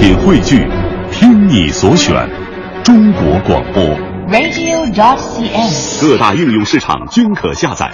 [0.00, 0.66] 品汇聚，
[1.12, 2.26] 听你所选，
[2.82, 3.84] 中国广播。
[4.32, 6.00] radio.dot.cn，。
[6.00, 7.92] 各大应用市场均可下载。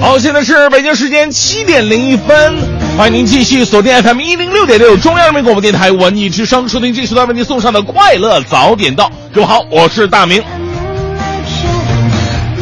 [0.00, 2.54] 好，现在是北京时间七点零一分，
[2.96, 9.10] 欢迎您继续锁定 FM 一零六点六中央人民广播电台文艺之声，收听这时段为您送上的快乐早点到。
[9.32, 10.40] 各位好，我是大明。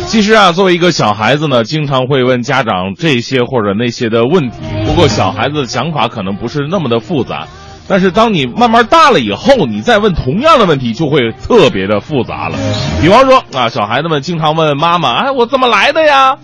[0.06, 4.56] 其实啊，作为一个小孩子呢，经常会问家长这些或者那些的问题。
[4.92, 7.46] 不过小孩子的想法可能不是那么的复杂，
[7.88, 12.58] 但是当你慢慢大了以后，你再问同样的问题就会特别的复杂了。
[13.00, 16.36] 比方说啊，小孩子们经常问妈妈：“哎，我怎么来的呀？”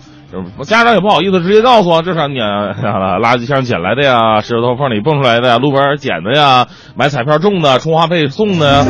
[0.65, 2.73] 家长也不好意思直接告诉我，这是你啊
[3.21, 8.85] 垃圾箱捡来的呀，石头缝里蹦出来的呀，路边捡的呀，买彩票中的，充话费送的呀，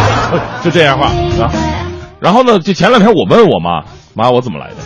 [0.64, 1.08] 就这样话
[1.44, 1.52] 啊。
[2.20, 3.82] 然后呢，就前两天我问我妈。
[4.16, 4.76] 妈，我怎么来的？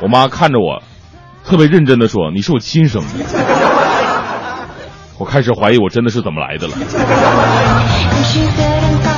[0.00, 0.82] 我妈看着我，
[1.48, 3.08] 特别认真的说：“你是我亲生的。
[5.16, 6.74] ”我开始怀疑我真的是怎么来的了。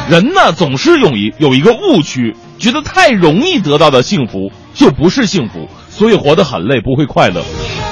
[0.08, 7.42] 人呢，总是有一有一个误区，觉得太容易得到的幸福就不是幸福，所以活得很累，不会快乐。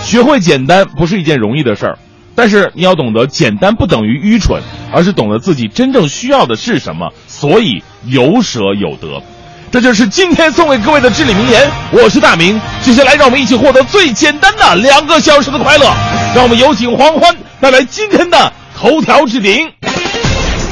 [0.02, 1.98] 学会简单不是一件容易的事儿，
[2.36, 4.62] 但是你要懂得，简单不等于愚蠢，
[4.92, 9.20] 而是懂得自己真正需要的是什么，所以有舍有得。
[9.70, 11.70] 这就是今天送给各位的至理名言。
[11.90, 15.92] 我是大明，接下来让我们一起获得最简单的两个小时的快乐。
[16.34, 19.70] 让我们有请黄欢带来今天的头条置顶。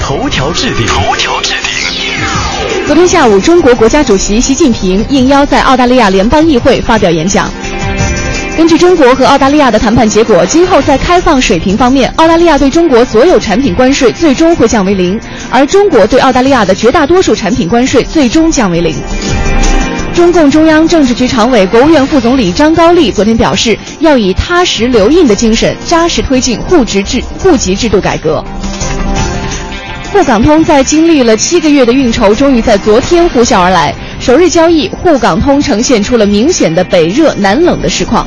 [0.03, 2.87] 头条置顶，头条置顶。
[2.87, 7.51] 昨天下午，中国国家主席习近平应邀在澳大利亚联邦议会发表演讲。
[8.57, 18.95] 根据中国和澳大利亚的谈判结果，今后在开放水平方面，澳大利亚对中国所有产品关税最终会降为零，而中国对澳大利亚的绝大多数产品关税最终降为零。
[20.15, 28.43] 中共中央政治局常委、国务院副总理张高丽昨天表示，要以踏实留印的精神，扎实推进户籍制户籍制度改革。
[30.11, 33.95] 沪港通在经历了七个月的运筹，终于在昨天呼啸而来。
[34.19, 38.27] 首日交易，沪港通呈现出了明显的北热南冷的实况。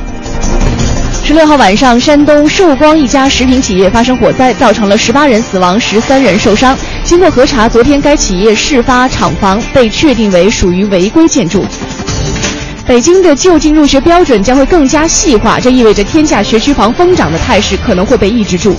[1.30, 6.76] 十六号晚上，山东寿光一家食品企业发生火灾，造成了十八人死亡、十三人受伤。
[7.04, 11.64] 经过核查，昨天该企业事发厂房被确定为属于违规建筑。
[12.84, 18.76] 北京的就近入学标准将会更加细化，这意味着天价学区房疯涨的态势可能会被抑制住。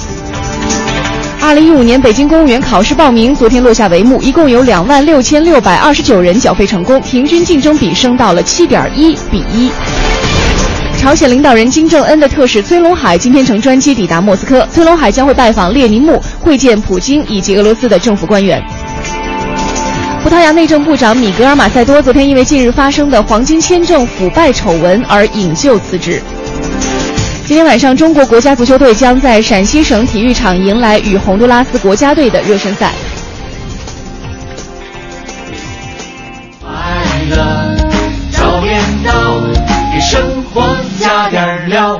[1.39, 9.72] 二零一五年北京公务员考试报名昨天落下帷幕，一共有两万六千六百二十九人缴费成功，平均竞争比升到了七点一比一。
[11.01, 18.63] 朝鲜领导人金正恩的特使崔龙海今天乘专机抵达莫斯科，崔龙海将会拜访列宁墓，会见普京以及俄罗斯的政府官员。
[20.23, 26.22] 葡萄牙内政部长米格尔马塞多昨天因为近日发生的黄金签证腐败丑闻而引咎辞职。
[27.47, 32.94] 今天晚上，中国国家足球队将在陕西省体育场迎来与洪都拉斯国家队的热身赛。
[36.62, 36.69] 快
[37.28, 37.75] 乐
[38.31, 39.41] 早点到，
[39.91, 40.62] 给生活
[41.00, 42.00] 加点料。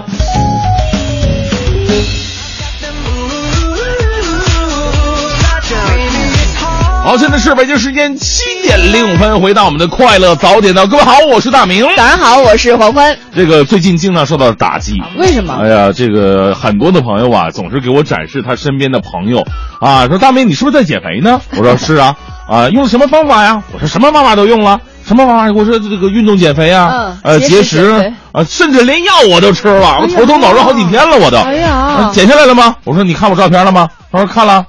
[7.04, 10.86] 好，现在是北京时间七点零五分，回到我们的快乐早点到。
[10.86, 11.84] 各位好，我是大明。
[11.96, 13.18] 大家好，我是黄欢。
[13.34, 15.58] 这个最近经常受到打击，为什么？
[15.60, 19.44] 哎呀，这个很多的朋友啊，总是给我展示他身边的朋友
[19.80, 21.42] 啊，说大明你是不是在减肥呢？
[21.58, 22.16] 我说是啊，
[22.48, 23.64] 啊，用了什么方法呀？
[23.74, 24.80] 我说什么方法都用了，
[25.12, 25.54] 什么玩意儿？
[25.54, 31.36] 我说这个运动减肥啊，嗯呃，节节食啊，甚至连药我都吃了，我头疼脑热好几天了，我都。
[31.40, 32.78] 哎呀啊减下来了吗？
[32.86, 33.90] 我说你看我照片了吗？
[34.10, 34.66] 他说看了。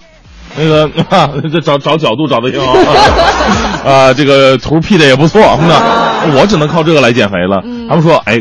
[0.54, 0.90] 那个，
[1.48, 2.74] 这找找角度找的挺好，
[3.88, 7.62] 啊，这个图 P 的也不错，那我只能靠这个来减肥了。
[7.88, 8.38] 他们说，哎，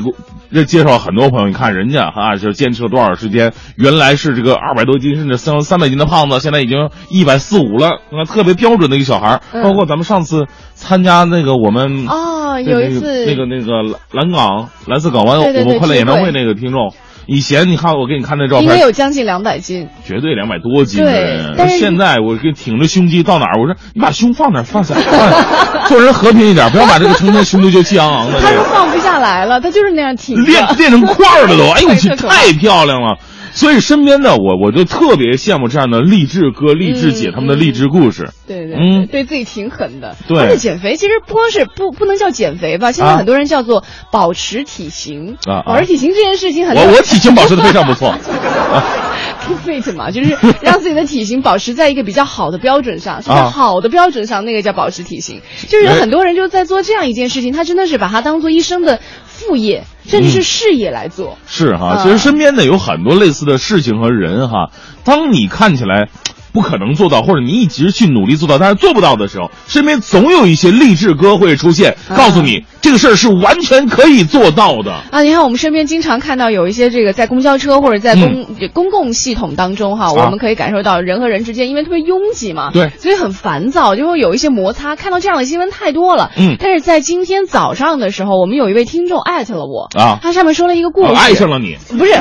[0.53, 16.94] 这介绍很多朋友，你看人家啊，就坚持了多少时间，原来是这个二百多斤甚至三三百斤的胖子，现在已经一百四五了，那，特别标准的一个小孩包括咱们上次参加那个我们哦，有一次那个那个蓝蓝港蓝色港湾我们快乐演唱会那个听众，
[17.28, 19.87] 以前你看我给你看那照应该，有将近两百斤。
[20.03, 21.55] 绝对两百多斤的对人。
[21.58, 24.96] 但是现在我给挺着胸肌到哪儿，我说你把胸放哪儿放下，
[25.87, 28.40] 做人和平一点，不要把这个成天胸肌就气昂昂的。
[28.41, 28.91] 他这个放
[29.22, 30.44] 来了，他就是那样挺。
[30.44, 33.18] 练练成块儿了都， 哎呦我去，太漂亮了。
[33.53, 38.29] 所以身边的我，我就特别羡慕这样的励志哥、励志姐嗯他们的励志故事。
[38.47, 40.16] 对对嗯对，对自己挺狠的。
[40.26, 45.35] 对而且减肥其实不光是不不能叫减肥吧，现在啊很多人叫做保持体型。
[45.46, 48.16] 啊啊保持体型这件事情很我我体型保持的非常不错。
[49.56, 55.42] fit 嘛，就是让自己的体型保持在一个比较好的标准上，是在啊好的标准上，那个叫保持体型。
[55.68, 61.38] 就是有很多人就在做这样一件事情，他真的是把它当做一生的副业，甚至是事业来做。
[61.48, 64.72] 是哈，啊其实身边的有很多类似的事情和人哈。
[65.03, 66.09] 当你看起来
[66.53, 74.92] 不可能做到，或者你一直去努力做到，但是做不到的时候，身边总有一些励志歌会出现，啊告诉你这个事儿是完全可以做到的。
[75.12, 82.90] 啊，你看我们身边经常看到有一些这个在公交车或者在公、公共系统当中哈，我们可以感受到人和人之间因为特别拥挤嘛，对。
[83.00, 84.96] 所以很烦躁，就会有一些摩擦。
[84.96, 86.56] 看到这样的新闻太多了，嗯。
[86.59, 90.20] 但是在今天早上的时候，我们有一位听众艾特了我啊。
[90.22, 91.78] 他上面说了一个故事，我爱上了你。
[91.98, 92.14] 不是，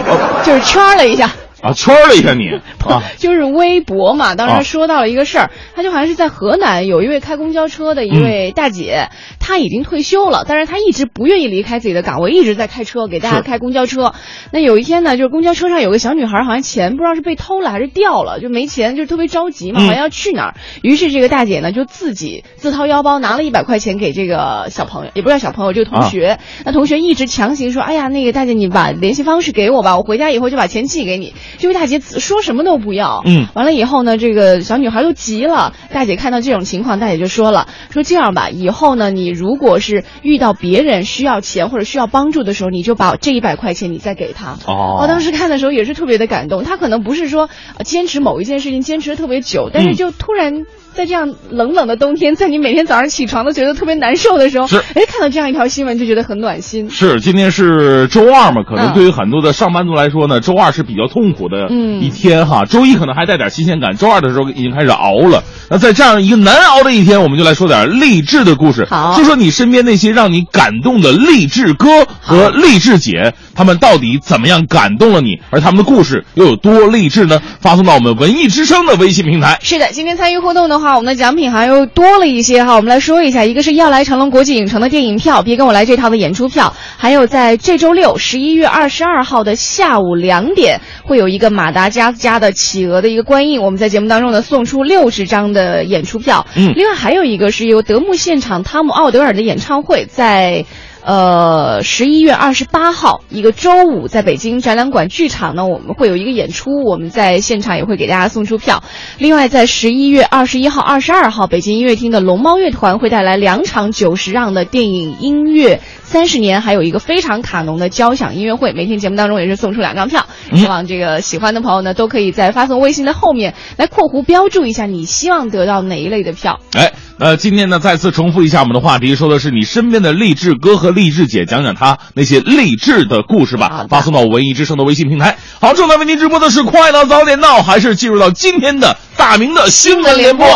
[0.44, 1.31] 就是圈了一下。
[1.62, 2.48] 啊，圈儿了一下你
[2.84, 9.08] 啊，就是微博嘛，当时说到了一个事儿，他就好像是在河南有一位开公交车的一位大姐，
[9.38, 14.14] 她已经退休了，但是她一直不愿意离开自己的岗位，一直在开车给大家开公交车。
[14.52, 20.54] 那有一天呢，就是公交车上有个小女孩，好像钱不知道是被偷了还是掉了，就没钱，就特别着急嘛，嗯好像要去哪儿。
[20.82, 26.38] 于是这个大姐呢就自己自掏腰包拿了一百块钱给这个小朋友，也不是小朋友，这个同学。
[26.64, 33.23] 那同学一直强行说：“哎呀，那个大姐你把联系方式给我吧，我回家以后就把钱寄给你。”这位大姐说什么都不要。
[33.25, 35.75] 嗯完了以后呢，这个小女孩都急了。
[35.93, 46.64] 大姐看到这种情况，大姐就说了：“说这样吧，以后呢，你如果是遇到别人需要钱或者需要帮助的时候，你就把这一百块钱你再给他。”哦我当时看的时候也是特别的感动。
[46.64, 50.64] 他可能不是说呃坚持某一件事情坚持的特别久，但是嗯就突然。
[50.94, 56.90] 在这样冷冷的冬天，在你每天早上起床都觉得特别难受的时候，是哎，看到这样一条新闻就觉得很暖心。
[56.90, 62.64] 是，今天是周二嘛，可能嗯对于很多的上班族来说呢，周二是比较痛苦的嗯一天哈。
[62.64, 65.42] 周一可能还带点新鲜感，周二的时候已经开始熬了。
[65.70, 71.86] 那在这样一个难熬的一天，我们就来说点励志的故事，好说说你身边那些让你感动的励志哥
[72.20, 77.40] 和励志姐，他们到底怎么样感动了你，而他们的故事又有多励志呢？
[77.60, 79.58] 发送到我们文艺之声的微信平台。
[79.62, 82.75] 是的，今天参与互动的话，我们的奖品还又多了一些哈。
[82.75, 96.47] 我们来说一下，一个是要来长隆国际影城的电影票，别跟我来这套的演出票，还有在这周六十一月二十二号的下午两点，会有一个马达加斯加的企鹅的一个观影，我们在节目当中呢送出六十张的演出票。
[96.56, 100.65] 嗯另外还有一个是由德牧现场汤姆奥德尔的演唱会，在。
[101.02, 108.82] 呃，十一月二十八号，一个周五，在北京展览馆剧场呢，我们会有一个演出，我们在现场也会给大家送出票。
[109.19, 118.73] 另外，在十一月二十一号、二十二号，北京音乐厅的龙猫乐团会带来两场九十让的电影音乐三十年，还有一个非常卡农的交响音乐会。
[118.75, 126.61] 每天节目当中也是送出两张票，希望这个喜欢的朋友呢，都可以在发送微信的后面来括弧标注一下你希望得到哪一类的票。
[126.75, 133.58] 哎，那今天呢，再次重复一下我们的话题，说的是你身边的励志哥和励志姐，讲讲他那些励志的故事。
[133.58, 135.37] 吧发送到文艺之声的微信平台。
[135.61, 140.46] 好，正在为您直播的是《快乐早点到》，还是进入到今天的大明的新闻联播？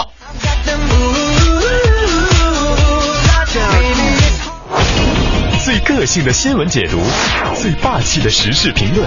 [5.63, 6.99] 最个性的新闻解读，
[7.61, 9.07] 最霸气的时事评论，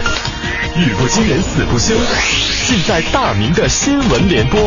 [0.76, 1.96] 语不惊人死不休，
[2.68, 4.60] 尽在大明的新闻联播。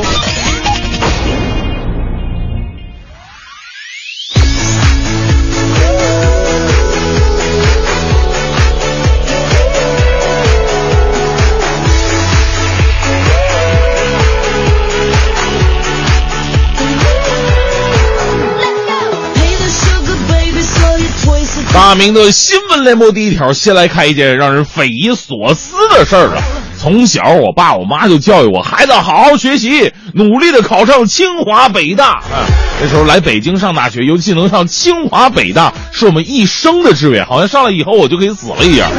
[21.72, 26.42] 大明的新闻联播第一条，先来看一件让人匪夷所思的事儿啊！
[26.76, 32.14] 从小，我爸我妈就教育我，孩子好好学习，努力的考上清华北大。
[32.14, 32.44] 啊，
[32.82, 38.90] 那时候来北京上大学，尤其能上清华北大，是我们一生的志愿，好像上了以后我就可以死了一样。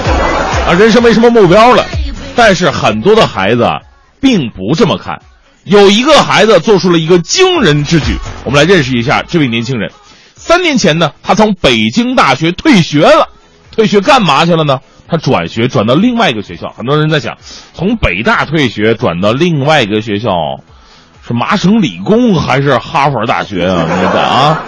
[0.66, 1.86] 啊，人生没什么目标了。
[2.36, 3.68] 但是很多的孩子，
[4.22, 5.22] 并不这么看。
[5.66, 9.92] 有一个孩子做出了一个惊人之举，我们来认识一下这位年轻人。
[10.44, 13.30] 三年前呢，他从北京大学退学了，
[13.72, 14.80] 退学干嘛去了呢？
[15.08, 16.70] 他转学转到另外一个学校。
[16.70, 17.38] 很多人在想，
[17.74, 20.32] 从北大退学转到另外一个学校，
[21.26, 23.84] 是麻省理工还是哈佛大学啊？
[23.84, 24.64] 你看啊，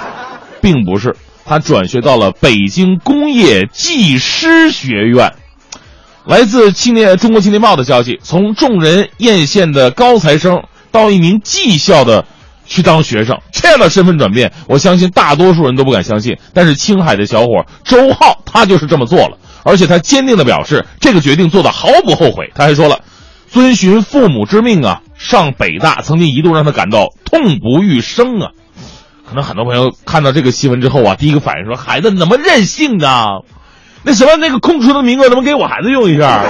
[0.61, 5.33] 并不是，他转学到了北京工业技师学院。
[6.25, 12.25] 来自青年中国青年报的消息，从众人艳羡的高材生到一名技校的
[12.65, 16.37] 去当学生，这样的身份转变，我相信大多数人都不敢相信。
[16.53, 22.51] 但是青海的小伙周浩，他就是这么做了，而且他坚定的表示，这个决定做的毫不后悔。
[22.55, 22.99] 他还说了，
[23.49, 28.51] 遵循父母之命啊，上北大曾经一度让他感到痛不欲生啊。
[29.27, 33.41] 可能很多朋友看到这个新闻之后啊，第一个反应说，孩子怎么任性啊？
[34.03, 36.43] 那什么，那个空出的名额，能不能给我孩子用一下？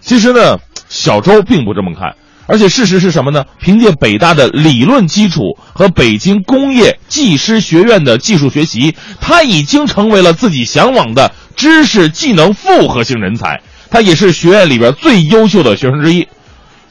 [0.00, 2.14] 其实呢，小周并不这么看，
[2.50, 3.44] 而且事实是什么呢？
[3.60, 13.60] 凭借北大的理论基础和北京工业技师学院的技术学习，他已经成为了自己向往的知识技能复合型人才。
[13.88, 16.26] 他也是学院里边最优秀的学生之一。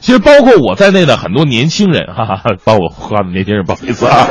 [0.00, 4.26] 其实包括我在内的很多年轻人，哈哈，把我夸的年轻人不好意思啊。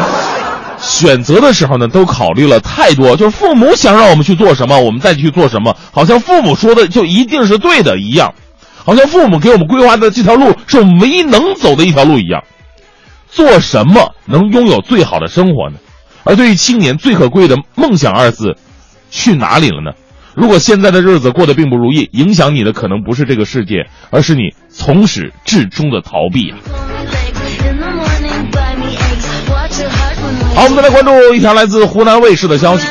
[0.82, 8.34] 选择的时候呢，都考虑了太多，就是父母想让我们去做什么，我们再去做什么，好像父母说的就一定是对的一样，
[8.90, 12.44] 好像父母给我们规划的这条路是我们唯一能走的一条路一样。
[13.30, 15.78] 做什么能拥有最好的生活呢？
[16.24, 18.56] 而对于青年最可贵的梦想二字，
[19.12, 19.92] 去哪里了呢？
[20.34, 26.58] 如果现在的日子过得并不如意，影响你的可能不是这个世界，而是你从始至终的逃避啊。
[30.56, 32.88] 好，我们再来关注一条来自湖南卫视的消息。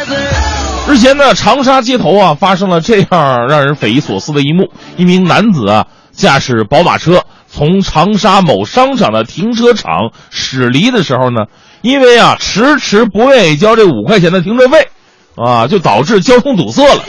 [0.88, 11.42] 日前呢，长沙街头啊发生了这样让人匪夷所思的一幕：一名男子啊驾驶宝马车从长沙某商场的停车场驶离的时候呢，
[11.82, 14.88] 因为啊迟迟不愿意交这五块钱的停车费，
[15.36, 17.02] 啊就导致交通堵塞了。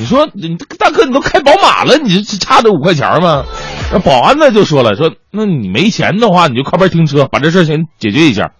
[0.00, 3.44] 你说你大哥，你都开宝马了，你这差这五块钱吗？
[3.92, 8.52] 那保安呢就说了，说那你没钱的话，你就靠边停车，把这事先解决一下。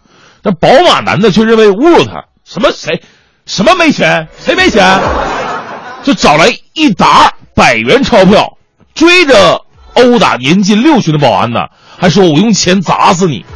[0.43, 3.03] 那宝马男的却认为侮辱他，什么谁，
[3.49, 5.01] 什么没钱，谁没钱，
[6.03, 8.59] 就找来一沓百元钞票，
[8.95, 9.63] 追着
[9.95, 11.61] 殴打年近六旬的保安呢，
[11.99, 13.47] 还说我用钱砸死你。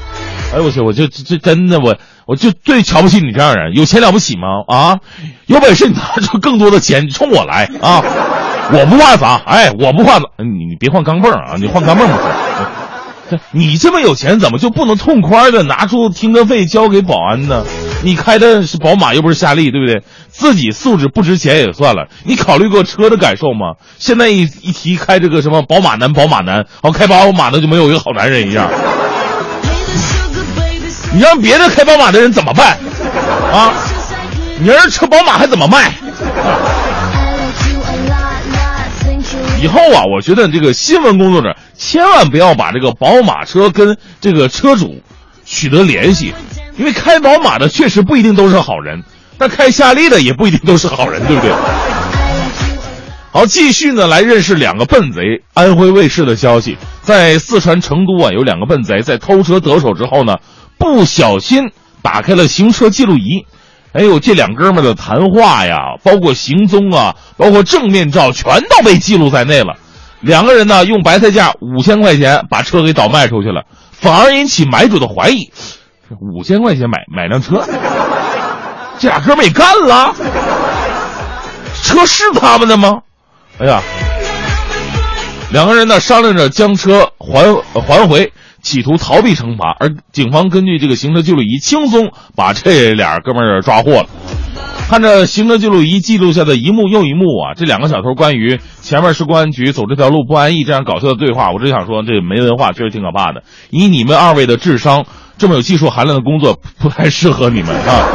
[0.55, 4.65] 哎呦我去，我就这这真的我我就最瞧不起你这样人，有钱了不起吗？
[4.67, 4.99] 啊，
[5.45, 8.03] 有本事你拿出更多的钱，冲我来啊！
[8.73, 13.39] 我不怕砸，哎，我不怕砸，你你别换钢镚啊，你换钢镚不行。
[13.51, 17.65] 你这么有钱，怎么就不能痛快的拿出停车费交给保安呢？
[18.02, 20.02] 你开的是宝马，又不是夏利，对不对？
[20.28, 23.76] 自己素质不值钱也算了，你考虑过车的感受吗？
[23.99, 28.68] 现在一一提开这个什么宝马男，宝马男，好开宝马的就没有一个好男人一样。
[31.14, 32.78] 你让别的开宝马的人怎么办？
[33.52, 33.73] 啊，
[34.59, 35.92] 你让车宝马还怎么卖？
[39.61, 45.00] 以后啊，我觉得这个新闻工作者千万不要把这个宝马车跟这个车主
[45.44, 46.35] 取得联系，
[46.76, 49.02] 因为开宝马的确实不一定都是好人，
[49.38, 51.52] 但开夏利的也不一定都是好人，对不对？
[53.31, 55.43] 好，继续呢来认识两个笨贼。
[55.55, 60.37] 安徽卫视的消息，在四川成都啊，有两个笨贼在偷车得手之后呢，
[60.79, 61.71] 不小心
[62.02, 63.47] 打开了行车记录仪。
[63.93, 69.76] 哎呦，这两哥们的谈话呀，包括行踪啊，包括正面照，全都被记录在内了。
[70.21, 75.50] 两个人呢，用白菜价五千块钱把车给倒卖出去了，反而引起买主的怀疑。
[76.21, 77.64] 五千块钱买买辆车，
[78.99, 80.14] 这俩哥们也干了？
[81.83, 83.00] 车是他们的吗？
[83.59, 83.81] 哎呀，
[85.52, 88.33] 两个人呢商量着将车还还回。
[88.62, 94.07] 企图逃避惩罚，而警方根据这个行车记录仪，轻松把这俩哥们儿抓获了。
[94.88, 103.42] 看着行车记录仪记录下的一幕又一幕啊，这两个小偷关于前面是公安局，走这条路不安逸这样搞笑的对话，我只想说，这没文化确实挺可怕的。
[103.71, 105.07] 以你们二位的智商，
[105.43, 108.07] 这么有技术含量的工作 不太适合你们啊。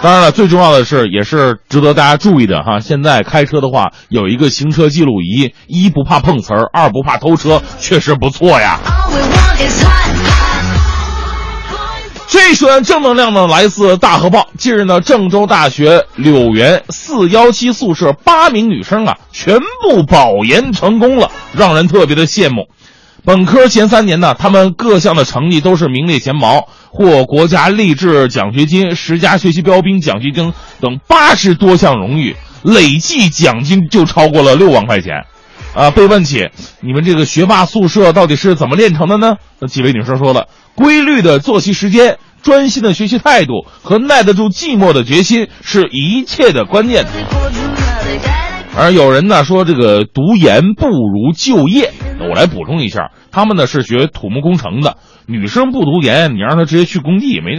[0.00, 2.78] 当然了，最重要的是，也是值得大家注意的哈。
[2.78, 8.78] 现在开车的话，有一个行车记录仪，一不怕碰瓷儿，二不怕偷车，确实不错呀。
[12.28, 14.46] 这段正能量呢，来自大河报。
[14.56, 22.68] 近日呢，郑州大学柳园四幺七宿舍八名女生啊，全部保研成功了，让人特别的羡慕。
[23.26, 35.24] 本科前三年呢，他们各项的成绩都是名列前茅，获国家励志奖学金、十佳学习标兵奖学金等八十多项荣誉，累计奖金就超过了六万块钱。
[35.74, 36.50] 啊，被问起
[36.82, 39.36] 你们这个学霸宿舍到底是怎么炼成的呢？
[39.58, 47.06] 那几位女生说了，规律的作息时间、专心的学习态度和耐得住寂寞的决心是一切的关键。
[48.76, 57.52] 而有人呢说这个读研不如就业，我来补充一下，他们呢是学土木工程的，女生不读研，你让她直接去工地也没，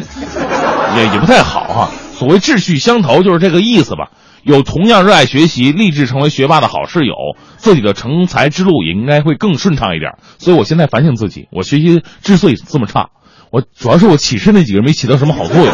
[0.97, 1.89] 也也不太好哈。
[2.13, 4.11] 所谓志趣相投就是这个意思吧。
[4.43, 7.15] 有同样热爱学习、立志成为学霸的好室友，
[7.57, 10.11] 自己的成才之路也应该会更顺畅一点。
[10.37, 13.09] 所以我现在反省自己，我学习之所以这么差，
[13.51, 15.67] 我主要是我寝室那几个人没起到什么好作用，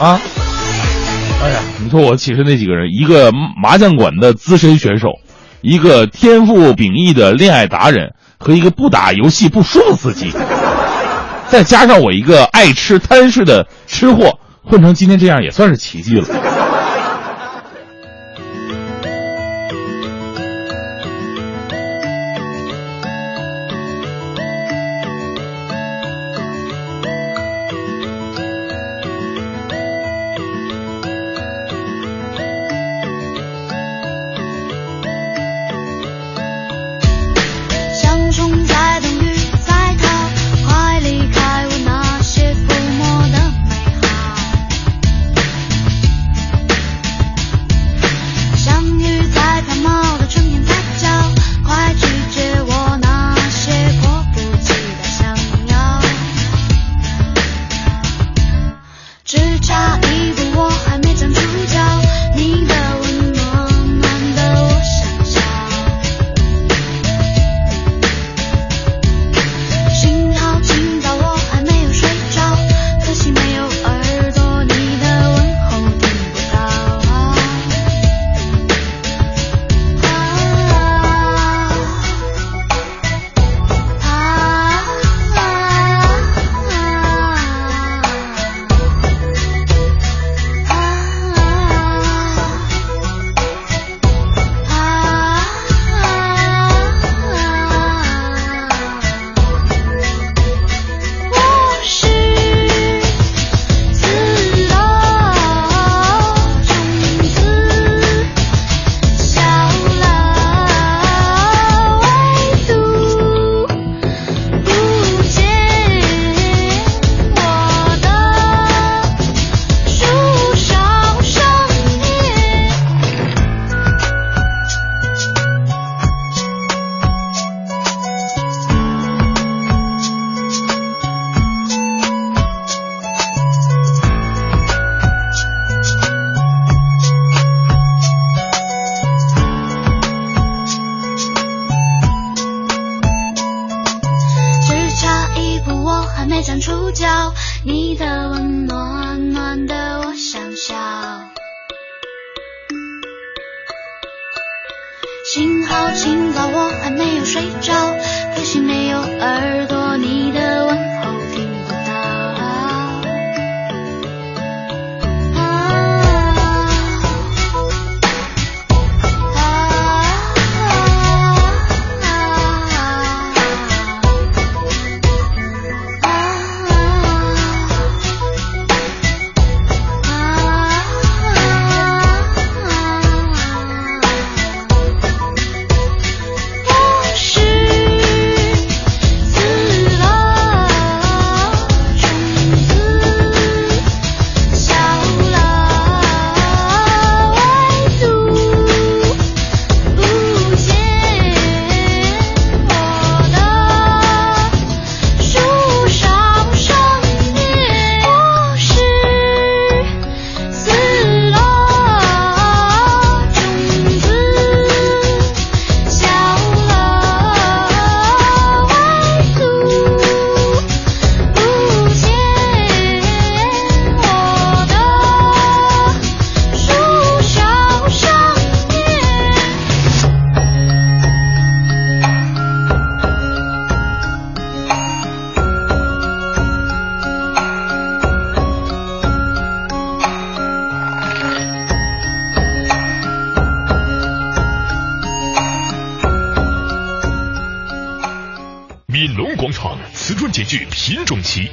[0.00, 0.20] 啊。
[1.42, 5.08] 哎呀，你说我寝室那几个人，一个麻将馆的资深选手，
[5.62, 10.30] 一个天赋秉异的恋爱达人，和一个不打游戏不输的司机，
[11.48, 16.26] 再加上我一个爱吃贪睡的吃货，混成今天这样也算是奇迹了。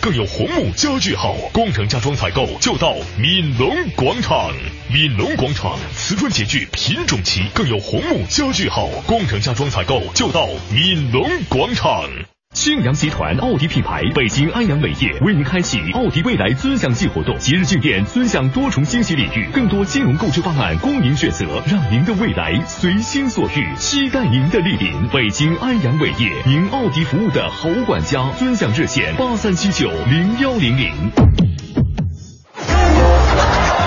[0.02, 4.52] 更有红木家具好，工程家装采购就到闽龙广场。
[4.92, 12.10] 闽龙广场瓷砖洁具品种齐，更有红木家具好，工程家装采购就到闽龙广场。
[12.58, 25.08] 庆阳集团奥迪品牌北京安阳伟业为您开启奥迪未来尊享季活动，即日庆典尊享多重惊喜礼遇，更多金融购置方案供您选择，让您的未来随心所欲，期待您的莅临。
[25.10, 30.92] 北京安阳伟业，您奥迪服务的好管家，尊享热线八三七九零幺零零。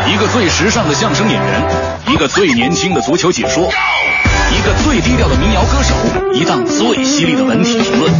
[0.06, 1.62] 一个最时尚的相声演员，
[2.06, 3.68] 一个最年轻的足球解说，
[4.60, 5.94] 一个最低调的民谣歌手，
[6.34, 8.12] 一档最犀利的文体评论。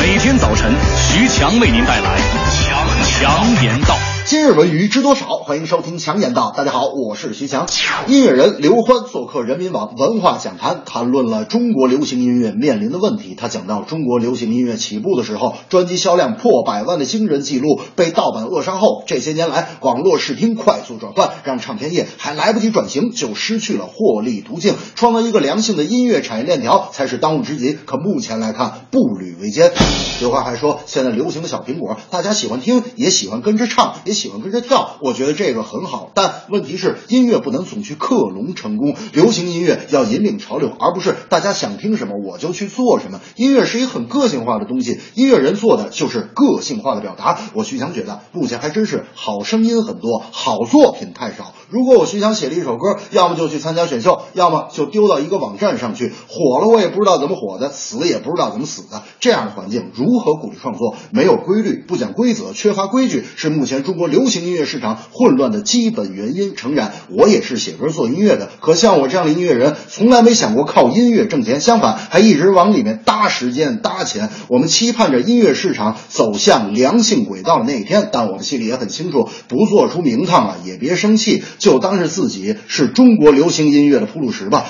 [0.00, 2.18] 每天早晨，徐强为您带来
[2.50, 3.96] 强强言道。
[4.26, 5.38] 今日文娱知多少？
[5.38, 6.52] 欢迎收听强言道。
[6.56, 7.66] 大家好，我是徐强。
[8.06, 13.34] 音乐人刘欢做客人民网文化讲坛，谈论了中国流行音乐面临的问题。
[13.34, 24.74] 他讲到，中国流行音乐起步的时候，专辑销量破百万的惊人记录被盗版扼杀后，这些年来网络视听快速转换，让唱片业还来不及转型就失去了获利途径。
[24.94, 27.76] 创造一个良性的音乐产业链条才是当务之急。
[27.84, 29.72] 可目前来看，步履维艰。
[30.20, 34.96] 刘欢还说，现在流行的小苹果，大家喜欢听，也喜欢跟着唱，也喜欢跟着跳。
[35.02, 43.20] 我觉得这个很好，但问题是音乐不能总去克隆成功，流行音乐要引领潮流，而不是大家想听什么我就去做什么。
[43.36, 47.38] 音乐是一很个性化的东西，音乐人做的就是个性化的表达。
[47.54, 51.54] 我徐翔觉得，目前还真是好声音很多，好作品太少。
[51.70, 59.02] 如果我徐强写了一首歌，要么就去参加选秀，要么就丢到一个网站上去，火了我也不知道怎么火的，死了也不知道怎么死的。
[59.20, 60.96] 这样的环境如何鼓励创作？
[61.12, 66.56] 没有规律，不讲规则，缺乏规矩，是目前中国流行音乐市场混乱的基本原因。
[66.56, 74.28] 诚然，我也是写歌做音乐的，可像我这样的音乐人，从来没想过靠音乐挣钱，相反，还一直往里面搭时间、搭钱。
[74.48, 84.66] 我们期盼着音乐市场走向良性轨道的那一天，但我们心里也很清楚，不做出名堂了也别生气，就当是自己是中国流行音乐的铺路石吧。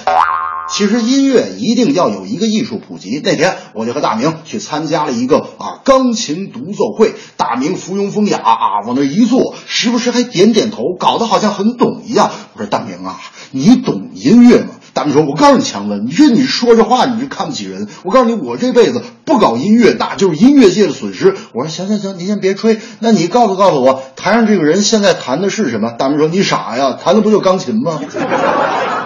[0.72, 3.20] 其实音乐一定要有一个艺术普及。
[3.24, 12.30] 那天我就和大明去参加了一个啊钢琴独奏会，大明附庸风雅啊往那一坐，时不时还点点头，搞得好像很懂一样。
[12.54, 13.18] 我说大明啊，
[13.52, 14.68] 你懂音乐吗？
[14.92, 17.88] 大明说：“我告诉你，强子，你说你说这话，你就看不起人。
[18.02, 28.00] 我告诉你，我这辈子不搞音乐，那就是音乐界的损失。”我说：“行行行，你先别吹，那你告诉告诉我，台上这个人现在弹的是什么？”大明说：“你傻呀，弹的不就钢琴吗？”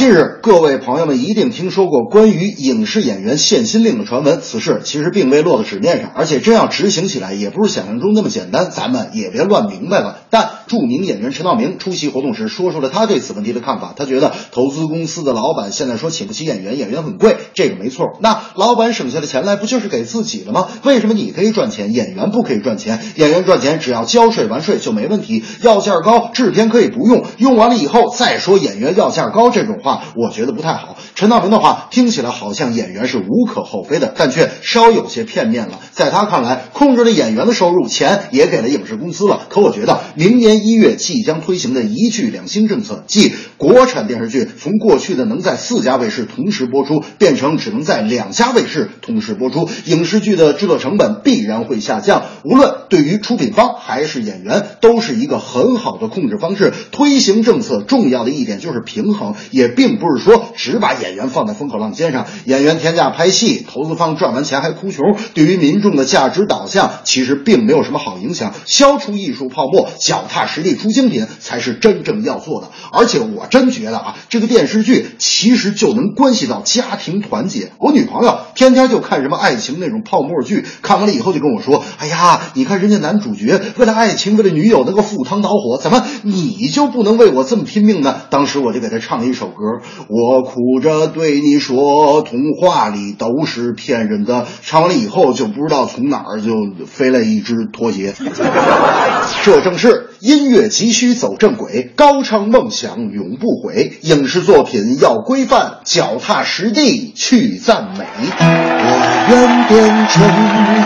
[0.00, 4.40] 近日，各位朋友们一定听说过关于影视演员限薪令的传闻。
[4.40, 8.70] 此事其实并未落到纸面上，而且真要执行起来，也不是想象中那么简单。
[8.74, 10.20] 咱们也别乱明白了。
[10.30, 13.92] 但著名演员陈道明出席活动时说出了他对此问题的看法。
[13.94, 18.06] 他觉得投资公司的老板现在说请不起演员，演员很贵，这个没错。
[18.22, 20.66] 那老板省下的钱来，不就是给自己的吗？
[20.82, 22.98] 为什么你可以赚钱，演员不可以赚钱？
[23.16, 29.89] 演员赚钱只要交税完税就没问题，要价高，制片可以不用，用完了以后再说演员要价高这种话。
[29.90, 30.96] 话，我觉得不太好。
[31.14, 35.80] 陈道明的话听起来好像演员是无可厚非的，但却稍有些片面了。
[35.92, 39.46] 在他看来，控制了演员的收入，钱也给了影视公司了。
[39.48, 52.22] 可我觉得，明年一月即将推行的一剧两星政策，即国产电视剧从过去的能在四家卫视同时播出，变成只能在两家卫视同时播出，影视剧的制作成本必然会下降。
[52.44, 56.72] 无论对于出品方还是演员，都是一个很好的控制方式。
[56.92, 68.52] 推行政策重要的一点就是平衡，也并不是说只把演员放在风口浪尖上，演员天价拍戏，投资方赚完钱还哭穷，对于民众的价值导向其实并没有什么好影响。
[68.66, 72.68] 消除艺术泡沫，脚踏实地出精品才是真正要做的。
[72.92, 77.72] 而且我真觉得啊，这个电视剧其实就能关系到家庭团结。
[77.78, 89.69] 我女朋友天天就看什么爱情那种泡沫剧，看完了以后就跟我说：“哎呀，你看人家男主角为了爱情，为了女友能够赴汤蹈火，怎么你就不能为我这么拼命呢？”当时我就给她唱了一首歌，
[90.08, 96.52] 我哭着对你说：“童话里都是骗人的。”唱完了以后，就不知道从哪儿就
[96.86, 98.14] 飞来一只拖鞋。
[99.44, 103.92] 这正是音乐急需走正轨，高唱梦想永不悔。
[104.02, 108.04] 影视作品要规范，脚踏实地去赞美。
[108.38, 110.26] 我愿变成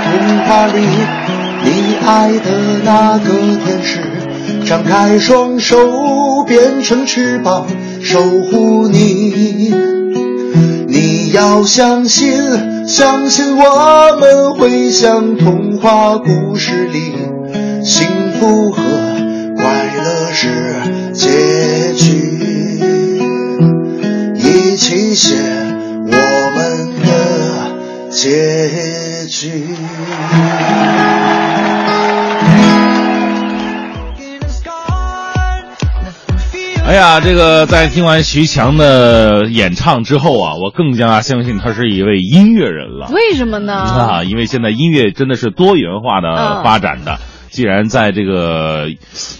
[0.04, 0.74] 童话里
[1.64, 3.30] 你爱的那个
[3.64, 4.00] 天使，
[4.66, 5.76] 张开双手
[6.46, 7.66] 变成翅膀，
[8.02, 9.72] 守护你。
[10.86, 17.12] 你要相信，相信我们会像童话故事里，
[17.82, 18.06] 幸
[18.38, 18.82] 福和
[19.56, 19.64] 快
[19.96, 20.48] 乐是
[21.12, 22.80] 结局，
[24.36, 25.34] 一起写
[26.06, 26.12] 我
[26.56, 29.74] 们的结局。
[36.86, 43.08] 哎呀，这个在听完徐强的演唱之后啊，我更加相信他是一位音乐人了。
[43.10, 43.72] 为什么呢？
[43.72, 47.18] 啊，因为现在音乐真的是多元化的嗯发展的。
[47.54, 48.88] 既然在这个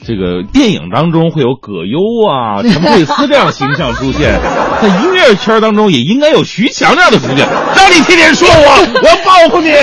[0.07, 1.99] 这个电影当中会有葛优
[2.31, 4.39] 啊、 陈佩斯这样的形象出现，
[4.81, 7.39] 在音乐圈当中也应该有徐强这样的出现。
[7.39, 8.63] 让你天天说我，
[9.03, 9.71] 我要报复你。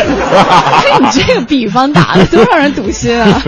[1.02, 3.44] 你这个比方打的多让人堵心啊！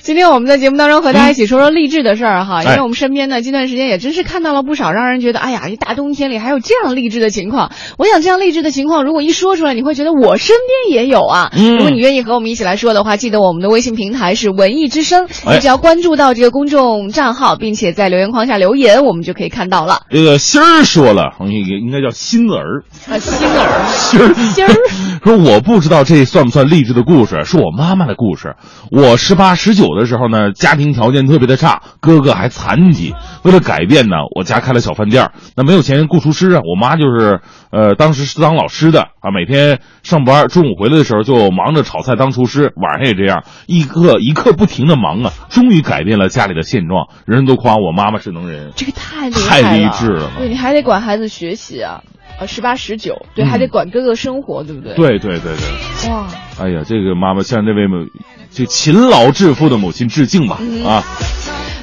[0.00, 7.70] 今天我们在节目当中和大家一起说说励志的事儿哈，因为我们身边呢近段时间也真是看到了不少让人觉得哎呀，一大冬天里还有这样励志的情况。
[7.98, 10.56] 我想这样励志的情况，如果一说出来，你会觉得我身
[10.88, 11.50] 边也有啊。
[11.54, 20.02] 嗯如果你愿意和我们一起来说的话，记得我们的微信平台是文艺之声，哎你只要关注到这个公众账号，并且在留言框下留言，我们就可以看到了。
[20.10, 22.84] 这个心儿说了，应该应该叫心儿。
[23.10, 24.72] 啊，心儿，心儿心儿，
[25.24, 28.54] 说我不知道这算不算励志的故事，是我妈妈的故事。
[28.90, 33.14] 我十八十九的时候呢，家庭条件特别的差，哥哥还残疾。
[33.42, 36.60] 为了改变呢，我家开了小饭店儿，那没有钱雇厨师啊。
[36.60, 47.08] 我妈就是呃，当时是当老师的啊，每天上班，中午回来的时候就忙着炒菜当厨师，晚上也这样，一刻一刻不停的忙啊，终于改变了家里的现状。
[47.26, 48.72] 人人都夸我妈妈是能人。
[48.76, 52.02] 这个太厉害了，太励志了对，你还得管孩子学习啊，
[52.38, 54.94] 呃，十八十九，对，嗯还得管哥哥生活，对不对？。
[54.94, 56.10] 对对对对。
[56.10, 56.26] 哇，
[56.60, 58.06] 哎呀，这个妈妈向这位母
[58.50, 60.58] 就勤劳致富的母亲致敬吧！
[60.60, 61.02] 嗯啊，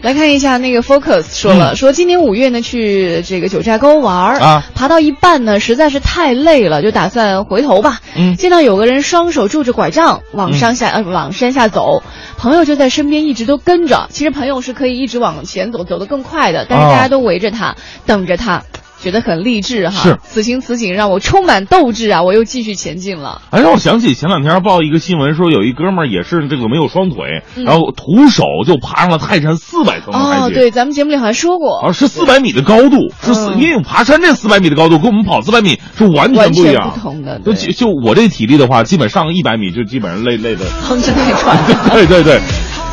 [0.01, 7.99] 来看一下那个 Focus 说了，嗯说今年五月呢去这个九寨沟玩儿啊，爬到一半呢实在是太累了，就打算回头吧。
[8.15, 12.01] 嗯见到有个人双手拄着拐杖往上下、呃往山下走，
[12.37, 14.07] 朋友就在身边一直都跟着。
[14.09, 18.63] 其实朋友是可以一直往前走，走得更快的，但是哦大家都围着他，等着他。
[19.01, 22.23] 觉得很励志哈，是此情此景让我充满斗志啊！
[22.23, 23.41] 我又继续前进了。
[23.49, 37.39] 哎，让我想起前两天报一个新闻，说有一哥们儿也是这个没有双腿，嗯然后徒手就爬上了泰山四百层的台哦，对，咱们节目里好像说过，好像是四百米的高度，是四，嗯因为爬山这四百米的高度跟我们跑四百米是完全不一样，不同的。
[37.39, 40.65] 就就就我这体力的话，基本上一百米就基本上累累的。
[40.65, 41.57] 哼哧带喘。
[41.93, 42.37] 对对对，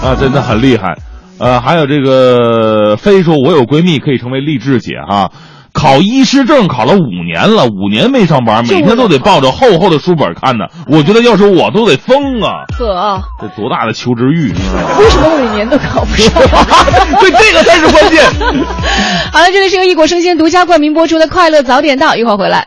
[0.02, 0.96] 啊，真的很厉害。
[1.38, 5.30] 呃，还有这个飞说，我有闺蜜可以成为励志姐哈、
[5.76, 10.64] 考医师证考了五年了，五年没上班，每天都得抱着厚厚的书本看呢。
[10.88, 12.64] 我觉得要是我都得疯啊！
[12.78, 14.96] 呵，这多大的求知欲，你知道吗？
[14.98, 16.32] 为什么每年都考不上？
[17.20, 18.24] 对，这个才是关键。
[19.30, 22.66] 好了，这里是由一果生鲜独家冠名播出的《快乐早点到》，一会儿回来。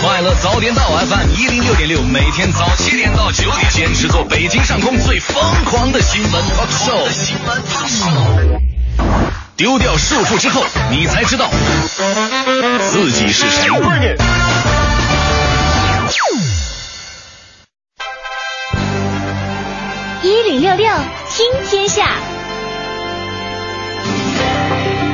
[0.00, 7.02] 快乐早点到 FM 一零六点六，每天早七点到九点，坚持做北京上空最疯狂的新闻 talk show。
[9.56, 11.48] 丢掉束缚之后，你才知道
[12.90, 13.70] 自己是谁。
[20.22, 20.86] 一零六六
[21.30, 22.06] 听天下。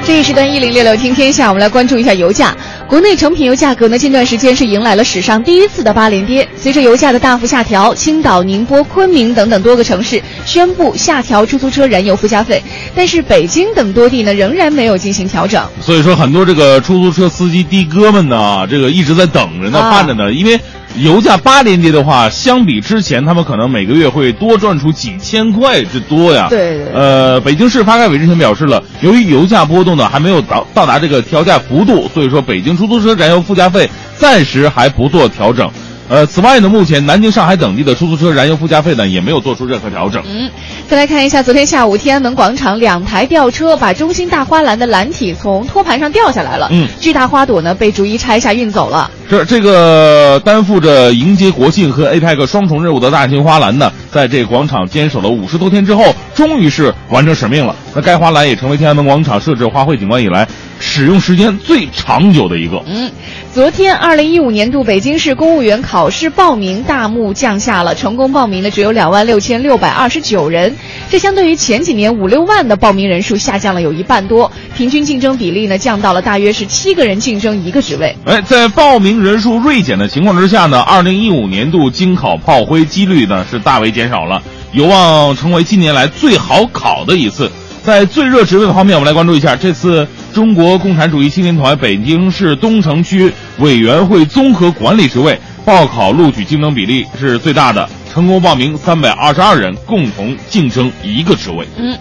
[0.05, 2.57] 这一时段一零六六听天下，我们来关注一下油价。
[2.93, 6.47] 国内成品油价格呢，近段时间是迎来了史上第一次的八连跌。
[6.57, 12.63] 随着油价的大幅下调，青岛、宁波、昆明等等多个城市宣布下调出租车燃油附加费，
[12.95, 15.67] 但是北京等多地呢仍然没有进行调整。
[15.81, 20.61] 所以说，很多这个出租车司机的哥们呢，这个一直在等着呢，啊盼着呢，因为。
[20.99, 26.49] 油价八连跌的话，相比之前，他们可能每个月会多赚出几千块之多呀。
[26.51, 35.71] 对对对呃，北京市发改委之前表示了，由于油价波动呢还没有到到达这个调价幅度，所以说北京出租车燃油附加费暂时还不做调整。
[36.09, 40.21] 呃，此外呢，目前南京、上海等地的出租车燃油附加费呢也没有做出任何调整。
[40.27, 40.51] 嗯，
[40.89, 49.09] 再来看一下，昨天下午天安门广场两台吊车把中心大花篮的篮体从托盘上掉下来了，嗯，巨大花朵呢被逐一拆下运走了。
[49.33, 57.75] 这这个担负着迎接国庆和 APEC 双重任务的大型花篮呢，在这个广场坚守了五十多天之后，终于是完成使命了。
[57.95, 60.47] 那该花篮也成为天安门广场设置花卉景观以来
[60.79, 62.83] 使用时间最长久的一个。
[62.87, 63.11] 嗯，
[63.55, 70.77] 昨天二零一五年度北京市公务员考试报名大幕降下了，成功报名的只有两万六千六百二十九人，
[71.09, 78.15] 这相对于前几年五六万的报名人数下降了有一半多，平均竞争比例呢降到了大约是七个人竞争一个职位。
[78.27, 87.49] 哎，在报名人数锐减的情况之下呢，二零一五年度京考炮灰几率呢是大为减少了，有望成为近年来最好考的一次。
[87.85, 101.65] 在最热职位方面，我们来关注一下这次中国共产主义青年团北京市东城区委员会综合管理职位报考录取竞争比例是最大的，成功报名三百二十二人，共同竞争一个职位。
[101.77, 101.97] 嗯。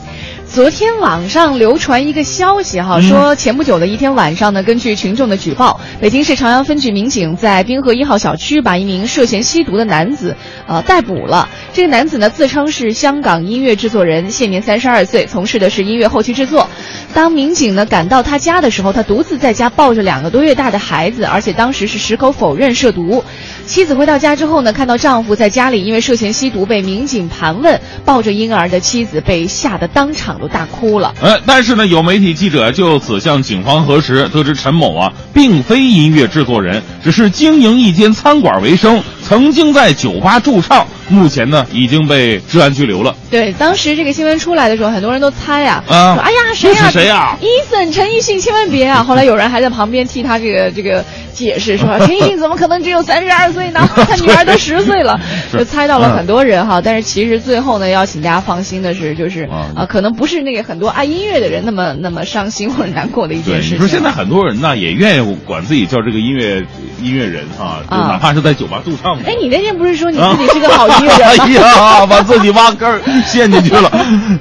[0.54, 10.36] 昨天网上流传一个消息哈，说前不久的一天晚上呢，根据群众的举报，北京市朝阳分局民警在滨河一号小区把一名涉嫌吸毒的男子
[10.68, 11.48] 呃逮捕了。
[11.72, 16.68] 这个男子呢自称是香港音乐制作人，现年三十二岁，从事的是音乐后期制作。
[17.14, 23.24] 当民警呢赶到他家的时候，他独自在家抱着两个多月大的孩子，而且当时是矢口否认涉毒。
[23.66, 31.13] 妻子回到家之后呢，看到丈夫在家里因为涉嫌吸毒被民警盘问，抱着婴儿的妻子被吓得当场都大哭了。
[31.21, 39.01] 呃，但是呢，有媒体记者就此向警方核实，得知陈某啊并非音乐制作人，只是经营一间餐馆为生，
[39.32, 43.15] 曾经在酒吧驻唱，目前呢已经被治安拘留了。
[43.30, 49.02] 对，当时这个新闻出来的时候，很多人都猜啊，啊说哎呀谁呀、谁呀伊森陈奕迅千万别啊！
[49.08, 51.02] 后来有人还在旁边替他这个这个
[51.34, 53.80] 解释说， 陈奕迅怎么可能只有三十二岁呢？
[53.96, 55.17] 他女儿都十岁了，
[55.54, 56.82] 就猜到了很多人哈。
[56.84, 63.78] 但是其实最后呢，要请大家放心的是，就是啊啊，可能不是那个很多爱音乐的人那么那么伤心或者难过的一，件事情。
[63.78, 66.62] 你说现在很多人呢也愿意管自己叫这个音乐
[67.02, 69.20] 音乐人啊，就啊哪怕是在酒吧驻唱的。
[69.25, 71.43] 哎，你那天不是说你啊自己是个好音乐人吗？
[71.45, 73.91] 哎呀，把自己挖坑陷进去了，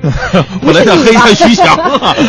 [0.64, 2.14] 本来想黑一下徐翔啊。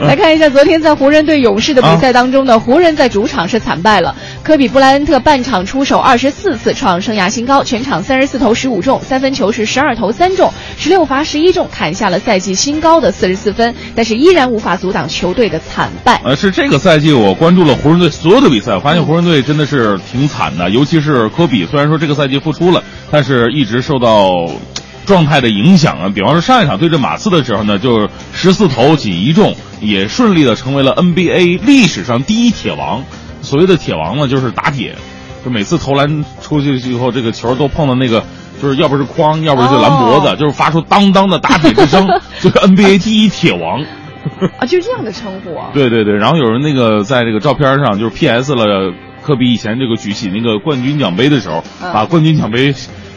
[0.00, 4.14] 来看一下昨天在湖人对勇士的比赛当中呢，湖人在主场是惨败了。
[4.48, 16.22] 科比布莱恩特半场出手二十四次，创生涯新高，全场三十四投十五中，三分球是十二投三中，十六罚十一中，砍下了赛季新高的四十四分，但是依然无法阻挡球队的惨败。
[16.24, 24.30] 呃，是这个赛季我关注了湖人队所有的比赛，发现湖人队真的是挺惨的，尤其是科比，虽然说这个赛季复出了，但是一直受到
[25.04, 26.08] 状态的影响啊。
[26.08, 33.04] 比方说上一场对阵马刺的时候呢，就是十四投仅一中，也顺利的成为了 NBA 历史上第一铁王。
[33.42, 34.94] 所谓的铁王呢，就是打铁，
[35.44, 38.22] 就每次投篮出去以后，这个球都碰到那个。
[38.60, 42.04] 就是要不是框，要不是就篮脖子，哦就是发出当当的打铁之声，
[42.42, 43.80] 就是 NBA 第一铁王。
[44.58, 45.70] 啊，就这样的称呼啊。
[45.72, 52.74] 对对对，然后有人那个在这个照片上就是 PS 了科比以前这个举起那个冠军奖杯的时候，嗯把冠军奖杯。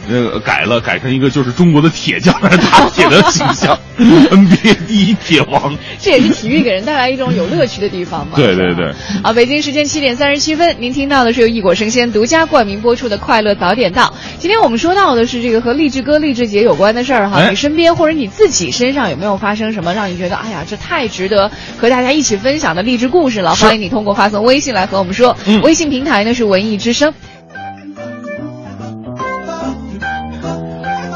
[0.10, 5.78] 呃，改了，改成一个就是中国的铁匠来打铁的形象， NBA 第一铁王。
[6.00, 8.34] 这也是体育给人带来一种有乐趣的地方嘛。
[8.36, 8.92] 对对对。
[9.24, 14.04] 啊，北京时间七点三十七分，您听到的是由易果生鲜独家冠名播出的《快乐早点到》。
[14.40, 17.38] 今天我们说到的是这个和励志哥、励志姐有关的事儿哈。
[17.38, 23.54] 哎你身边或者你自己身上有没有发生什么让你觉得哎呀，这太值得和大家一起分享的励志故事了？
[23.56, 25.38] 欢迎你通过发送微信来和我们说。
[25.46, 27.14] 嗯微信平台呢是文艺之声。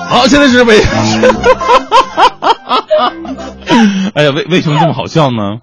[0.07, 0.79] 好，现在是为，
[4.13, 5.59] 哎呀，为为什么这么好笑呢？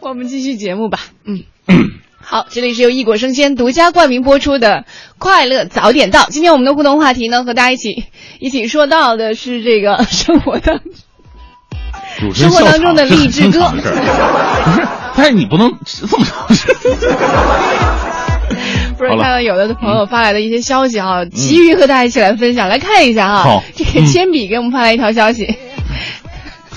[0.00, 0.98] 我们继续节目吧。
[1.24, 1.44] 嗯。
[2.26, 4.78] 好，这里是由易果生鲜独家冠名播出的
[5.18, 6.20] 《快乐早点到》。
[6.30, 8.06] 今天我们的互动话题呢，和大家一起
[8.40, 10.80] 一起说到的是这个 生活当
[12.18, 13.92] 主持人生活当中的励志歌 不是，
[15.16, 16.98] 但是你不能这么长时间。
[18.96, 23.42] 不是看到有的朋友发来的一些消息哈、急于和大家一起来分享，来看一下哈。
[23.42, 25.46] 好这个铅笔给我们发来一条消息。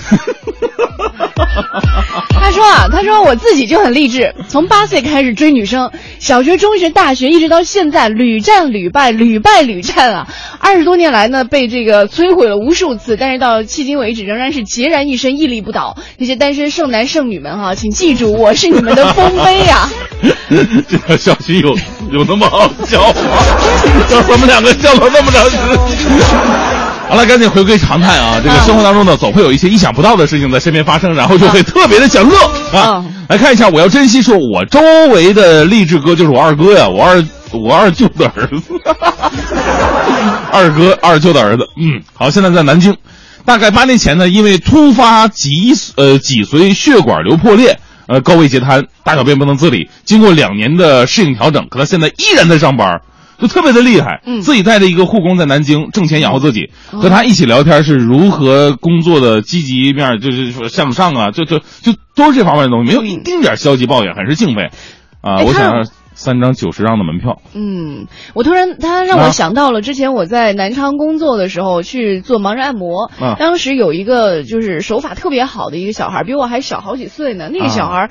[2.40, 10.26] 他说啊，他说我自己就很励志，从八岁开始追女生，小学、中学、大学，一直到现在屡战屡败，屡败屡战啊。
[10.58, 15.96] 二十多年来呢，被这个摧毁了无数次，但是到迄今为止仍然是孑然一身，屹立不倒。
[16.16, 19.88] 那些单身剩男剩女们哈、请记住，我是你们的丰碑呀、
[20.88, 21.76] 这条消息有
[22.10, 23.20] 有那么好笑吗？
[24.10, 26.87] 让咱们两个笑了那么长时间。
[27.08, 28.38] 好了，赶紧回归常态啊！
[28.42, 32.36] 这个生活当中呢，总会有一些意想不到的事情在身边发生，然后就会特别的想乐
[32.78, 33.02] 啊。
[33.28, 38.74] 来看一下，我要珍惜，说我周围的励志哥就是我二哥呀，我二我二舅的儿子，
[40.52, 41.66] 二哥二舅的儿子。
[41.80, 42.94] 嗯，好，现在在南京。
[43.46, 49.88] 大概八年前呢，因为突发脊呃脊髓血管瘤破裂，呃高位截瘫，大小便不能自理。
[50.04, 53.00] 经过两年的适应调整，可他现在依然在上班，
[53.38, 54.20] 就特别的厉害。
[54.24, 64.70] 嗯自己带着一个护工在南京挣钱养活自己，哦和他一起聊天是如何工作的积极面，就是说向上啊，就就就都是这方面的东西，没有一丁点消极抱怨，很是敬佩。
[65.20, 65.82] 啊，我想要
[66.14, 67.40] 三张九十张的门票。
[67.54, 77.48] 嗯，我突然他让啊我想到了之前我在南昌工作的时候去做盲人按摩，啊当时有一个就是手法特别好的一个小孩，比我还小好几岁呢。
[77.52, 78.10] 那个小孩。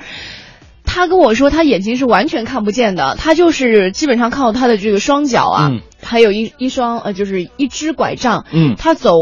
[0.88, 5.70] 他跟我说，他眼睛是完全看不见的，他就是基本上靠他的这个双脚啊，
[6.08, 9.12] 还有一一双呃，就是一只拐杖，嗯他走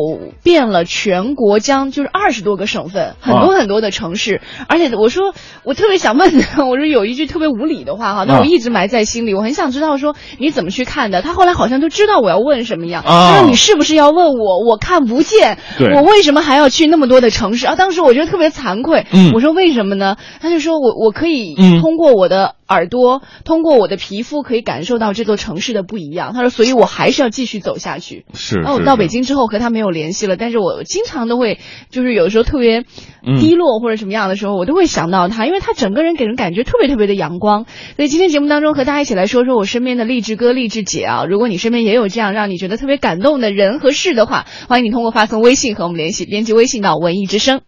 [0.44, 6.33] 遍了全国将就是二十多个省份，很多啊很多的城市，而且我说我特别想问，
[6.68, 11.22] 我说有一句特别无理的话哈，但啊我一直埋在心里，我很想知道说你怎么去看的。
[11.22, 14.64] 他后来好像就知道我要问什么一样，啊他说你是不是要问我？
[14.64, 17.75] 我看不见，对我为什么还要去那么多的城市啊？
[17.75, 20.16] 当时我觉得特别惭愧，嗯我说为什么呢？
[20.40, 26.33] 他就说我我可以嗯通过我的耳朵，通过我的皮肤可以感受到这座城市的不一样。
[26.35, 28.25] 他说，所以我还是要继续走下去。
[28.35, 31.59] 是那我到北京之后和他没有联系了，但是我经常都会，
[31.91, 32.85] 就是有时候特别
[33.27, 37.67] 嗯低落或者什么样的时候，我都会想到他，因为他整个人给人感觉特别特别的阳光。
[37.97, 41.25] 所以今天节目当中和大家一起来说说我身边的励志哥、励志姐啊。
[41.25, 47.62] 如果你身边也有这样让你觉得特别感动的人和事的话，欢迎你通过发送微信和我们联系，编辑微信到文艺之声。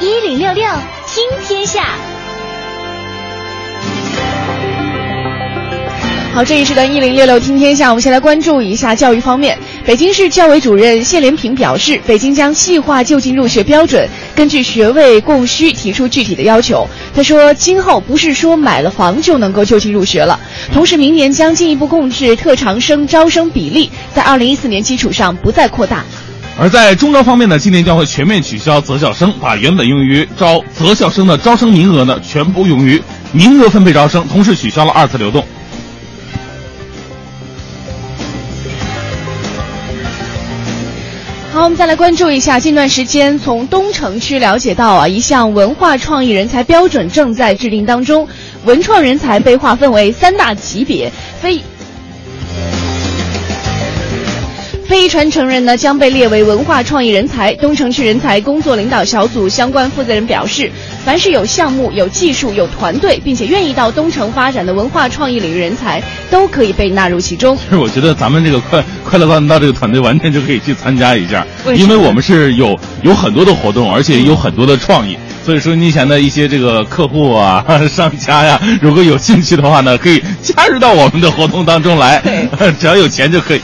[0.00, 0.64] 一零六六
[1.06, 1.96] 听天下，
[6.38, 9.58] 好，这一时段一零六六听天下，我们先来关注一下教育方面。
[9.84, 16.86] 北京市教委主任谢连平表示，北京将细化就近入学标准，根据学位供需提出具体的要求。
[17.12, 20.38] 他说，今后不是说买了房就能够就近入学了。
[20.72, 26.04] 同时，明年将进一步控制特长生招生比例，在二零一四年基础上不再扩大。
[26.56, 33.02] 而在中招方面呢，今年将会全面取消择校生，把原本用于招择校生的招生名额呢，全部用于
[33.32, 35.44] 名额分配招生，同时取消了二次流动。
[41.58, 48.28] 好，我们再来关注一下，近段时间从东城区了解到啊，一项文化创意人才标准正在制定当中，
[48.64, 51.60] 文创人才被划分为三大级别，非。
[54.86, 57.52] 非遗传承人呢将被列为文化创意人才。
[57.54, 60.70] 东城区人才工作领导小组相关负责人表示，
[61.04, 67.56] 凡是有项目、有技术、有团队，并且愿意到东城发展的文化创意领域人才，都可以被纳入其中。
[67.58, 75.16] 其实我觉得咱们这个快快乐大道这个团队完全就可以去参加一下，为因为我们是有有很多的活动，而且有很多的创意。
[75.44, 82.22] 所以说，你前的一些这个客户啊、 商家呀，如果有兴趣的话呢，可以加入到我们的活动当中来，
[82.78, 83.60] 只要有钱就可以。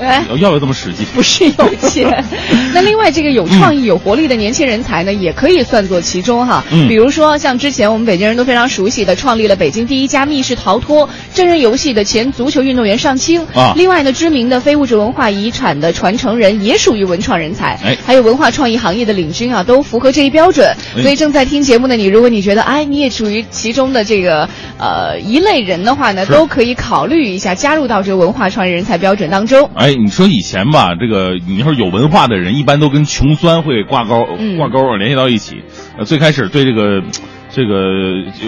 [0.00, 1.04] 哎，要不要这么实际？
[1.14, 2.24] 不是有钱。
[2.74, 6.64] 那另外，这个有创意、有活力的年轻人才呢，也可以算作其中哈。
[6.70, 17.78] 嗯比如说，像之前我们北京人都非常熟悉的，创立了北京第一家密室逃脱真人游戏的前足球运动员尚青啊另外呢，知名的非物质文化遗产的传承人也属于文创人才。
[17.84, 20.66] 哎还有文化创意行业的领军啊，都符合这一标准。
[20.96, 29.68] 哎所以正在听节目的你，如果你觉得哎，你也属于其中的这个呃一类人的话呢，都可以考虑一下加入到这个文化创意人才标准当中。
[29.74, 35.62] 哎，你说以前吧，这个你要是有文化的人，一般都跟穷酸会挂钩、嗯挂钩联系到一起。
[35.98, 37.02] 呃，最开始对这个
[37.50, 37.74] 这个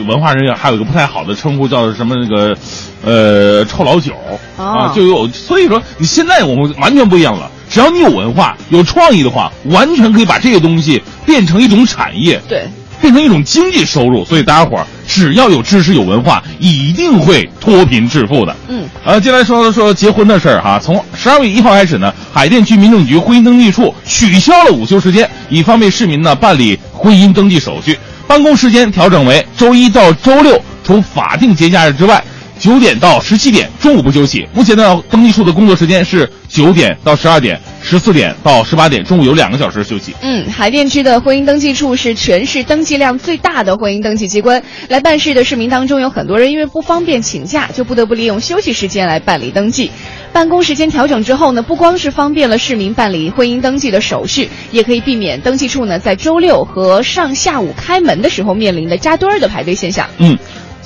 [0.07, 2.57] 文化人员还有一个不太好的称呼，叫什么那个
[3.05, 5.29] 呃臭老九、哦啊，就有。
[5.29, 12.41] 所以说你现在我们完全不一样了，只要你有文化、有创意的话，完全可以把这些东西变成一种产业。
[12.49, 12.67] 对。
[13.01, 18.55] 变成一种经济收入，所以大家伙儿只要有知识、有文化，一定会脱贫致富的。
[18.69, 20.81] 嗯，呃，接下来说说结婚的事儿哈。
[20.83, 27.99] 从十二月一号开始呢，海淀区民政局婚姻登记处取消了午休时间，以方便市民呢办理婚姻登记手续。
[28.27, 32.23] 办公时间调整为周一到周六，除法定节假日之外，
[32.59, 34.47] 九点到十七点，中午不休息。
[34.53, 40.15] 目前呢，登记处的工作时间是九点到十二点，十四点到十八点，中午有两个小时休息。
[40.21, 44.63] 嗯，海淀区的婚姻登记处是全市登记量最大的婚姻登记机关。
[44.89, 49.91] 来办事的市民当中，有很多人因为不方便请假，就不得不利用休息时间来办理登记。
[50.33, 60.07] 办公时间调整之后呢，不光是方便了市民办理婚姻登记的手续，也可以避免登记处呢在周六和上下午开门的时候面临的扎堆儿的排队现象。
[60.19, 60.37] 嗯。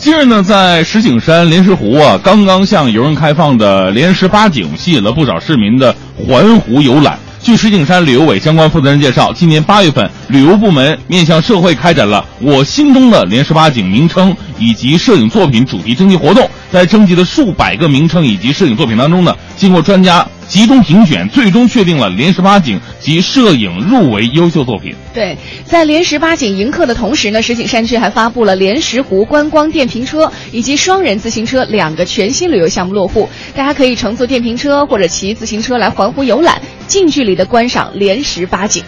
[0.02, 7.16] 近日呢，在石景山莲石湖啊，刚刚向游人开放的莲石八景吸引了不少市民的环湖游览。
[7.40, 16.50] 据石景山旅游委相关负责人介绍，今年八月份，旅游部门面向社会开展了“我心中的莲石八景”名称以及摄影作品主题征集活动。
[16.72, 24.94] 在征集的数百个名称以及摄影作品当中呢，经过专家集中评选，最终确定了连十八景及摄影入围优秀作品。
[25.14, 25.34] 对，
[25.64, 38.84] 在连十八景迎客的同时呢，石景山区还发布了连石湖观光电瓶车以及双人自行车两个全新旅游项目落户，大家可以乘坐电瓶车或者骑自行车来环湖游览，近距离的观赏连十八景。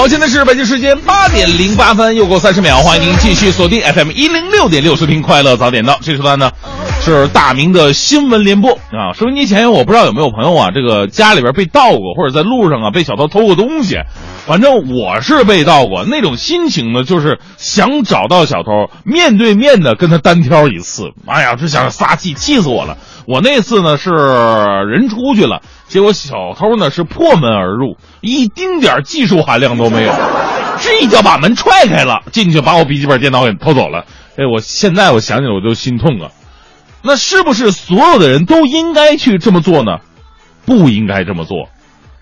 [0.00, 5.98] 好，现在是北京时间八点零八分，又过三十秒，欢迎您继续锁定 FM 一零六点六，收听快乐早点到。
[6.00, 6.52] 这时段呢
[7.02, 9.12] 是大明的新闻联播啊。
[9.14, 13.98] 收音机前，我不知道有没有朋友啊，这个家里边被盗过，或者在路上啊被小偷偷过东西。
[14.46, 21.10] 反正我是被盗过，那种心情呢，就是想找到小偷，面对面的跟他单挑一次。
[21.26, 22.96] 哎呀，就想撒气，气死我了。
[23.26, 30.12] 我那次呢是人出去了，结果小偷呢是破门而入，一丁点技术含量都没有，
[30.80, 34.04] 这一脚把门踹开了，进去把我笔记本电脑给偷走了。
[34.36, 36.30] 哎，我现在我想起来我就心痛啊。
[37.02, 39.98] 那是不是所有的人都应该去这么做呢？
[40.66, 41.68] 不应该这么做。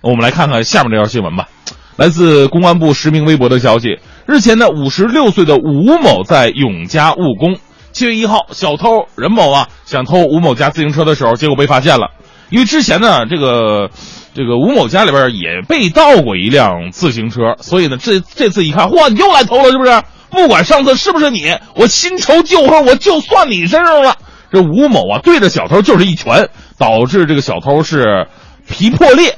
[0.00, 1.48] 我们来看看下面这条新闻吧。
[1.96, 7.56] 来自公安部实名微博的消息，日前呢，五十六岁的吴某在永嘉务工。
[7.98, 12.12] 七月一号，小偷任某啊想偷吴某家自行车的时候，结果被发现了。
[12.48, 13.90] 因为之前呢，这个
[14.34, 20.00] 这个吴某家里边也被盗过一辆自行车，所以呢，这这次一看，嚯，你又来偷了，是不是？
[20.30, 24.14] 不管上次是不是你，我新仇旧恨，我就算你身上了。
[24.52, 28.28] 这吴某啊，对着小偷就是一拳，导致这个小偷是
[28.68, 29.36] 皮破裂，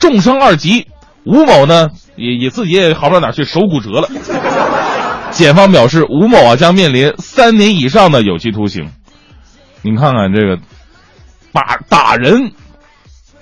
[0.00, 0.86] 重伤二级。
[1.26, 4.08] 吴某呢，也也自己也好不到哪去，手骨折了。
[5.38, 8.90] 检方表示，吴某啊将面临三年以上的有期徒刑。
[9.82, 10.58] 你看看这个，
[11.52, 12.50] 把打人，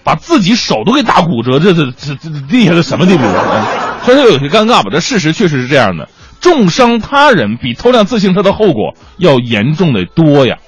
[0.05, 3.67] 把自己手都给打骨折，这这这这厉害到什么地步啊？
[4.05, 6.07] 虽然有些尴尬吧，这事实确实是这样的。
[6.39, 10.59] 重伤他人比偷辆自行车的后果要严重的多呀。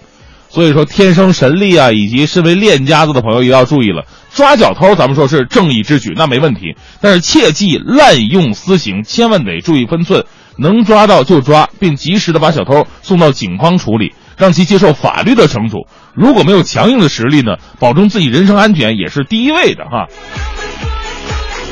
[0.48, 4.06] 所以说，天生神力啊，以及身为练家子的朋友也要注意了。
[4.39, 6.76] 抓小偷，咱们说是正义之举，那没问题。
[7.01, 10.24] 但是切忌滥用私刑，千万得注意分寸。
[10.57, 15.89] 能抓到就抓，并及时的把小偷送到警方处理，让其接受法律的惩处。
[16.14, 20.07] 如果没有强硬的实力呢，保证自己人身安全也是第一位的哈。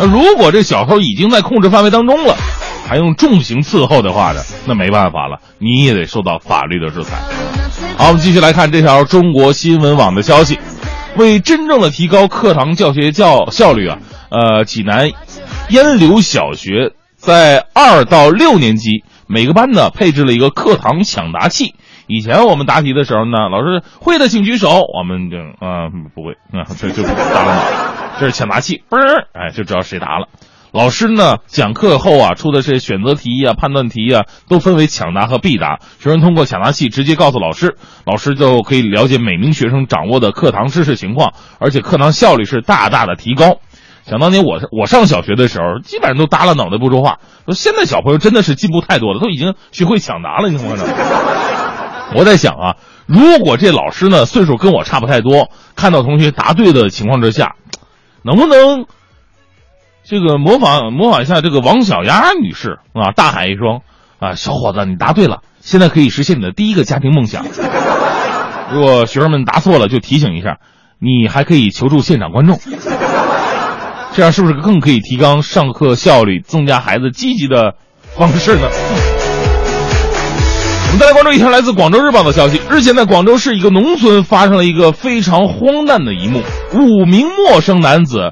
[0.01, 2.37] 那如果这小偷已经在控制范围当中了，
[2.89, 7.17] 还用重刑伺候的话呢，那没办法了，你也得受到法律的制裁。
[7.97, 10.59] 好，我们继续来看这条中国新闻网的消息，
[11.17, 13.99] 为真正的提高课堂教学教效率啊，
[14.31, 15.11] 呃，济南
[15.71, 16.93] 烟柳小学。
[17.17, 21.75] 在二到六年级，每个班呢配置了一个课堂抢答器。
[22.07, 27.65] 以前我们答题的时候呢，老师会的请举手，我们就啊不会啊，这就答了。
[28.21, 30.29] 这是抢答器，嘣儿，哎，就知道谁答了。
[30.73, 35.79] 老师呢讲课后啊出的这些选择题啊、判断题啊，都分为抢答和必答。
[35.99, 43.59] 学生通过抢答器直接告诉老师，老师就可以了解每名学生掌握的课堂知识情况，而且课堂效率是大大的提高。
[44.05, 47.19] 想当年我我上小学的时候，基本上都耷拉脑袋不说话。
[47.47, 50.49] 说现在小朋友真的是进步太多了，都已经学会抢答了。
[50.49, 50.87] 你看看，
[52.15, 57.57] 我在想啊，如果这老师呢岁数跟我差不太多，看到同学答对的情况之下，
[58.23, 58.87] 能不能
[60.09, 63.81] 这个模仿模仿一下这个王小丫女士啊，大喊一声
[64.21, 67.45] 啊，小伙子，你答对了，现在可以实现你的第一个家庭梦想。
[68.73, 70.59] 如果学生们答错了，就提醒一下，
[71.01, 72.57] 你还可以求助现场观众。
[74.13, 77.75] 这样是不是更可以提高上课效率、增加孩子积极的
[78.17, 78.69] 方式呢？
[80.87, 86.43] 我们再来关注一条来自广州日报的消息：日前，在广州市一个农村发生了一个非常荒诞的一幕，
[86.75, 88.31] 五名陌生男子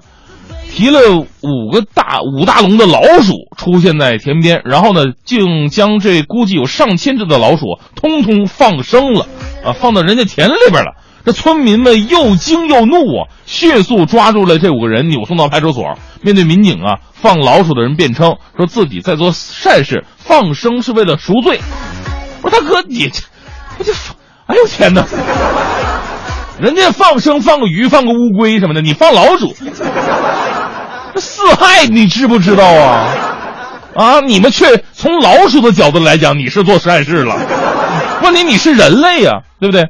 [0.75, 0.99] 提了
[1.41, 9.29] 五个大五大笼的老鼠出现在田边，然后呢，竟将这估计有上千只的老鼠通通放生了，
[9.65, 10.97] 啊，放到人家田里边了。
[11.25, 15.97] 这村民们又惊又怒啊，迅速抓住了这五个人，扭送到派出所。
[16.23, 21.61] 面对民警啊，放老鼠的人辩称说自己在做善事，放生是为了赎罪。
[22.43, 23.23] 我说大哥，你这，
[23.79, 23.93] 我这，
[24.47, 25.07] 哎呦天哪！
[26.61, 29.55] 人家放生放个鱼，放个乌龟什么的，你放老鼠，
[31.17, 33.09] 四害你知不知道啊？
[33.95, 37.37] 啊，你们却从老鼠的角度来讲，你是做善事了。
[38.23, 39.87] 问题你是人类呀、对不对？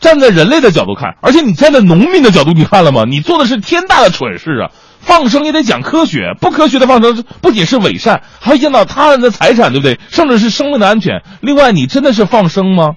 [0.00, 3.04] 站在人类的角度看，而且你站在农民的角度，你看了吗？
[3.06, 4.70] 你做的是天大的蠢事啊！
[5.00, 9.98] 放生也得讲科学，不科学的放生不仅是伪善，还会影响到他人的财产，对不对？
[10.10, 11.22] 甚至是生命的安全。
[11.40, 12.92] 另外，你真的是放生吗？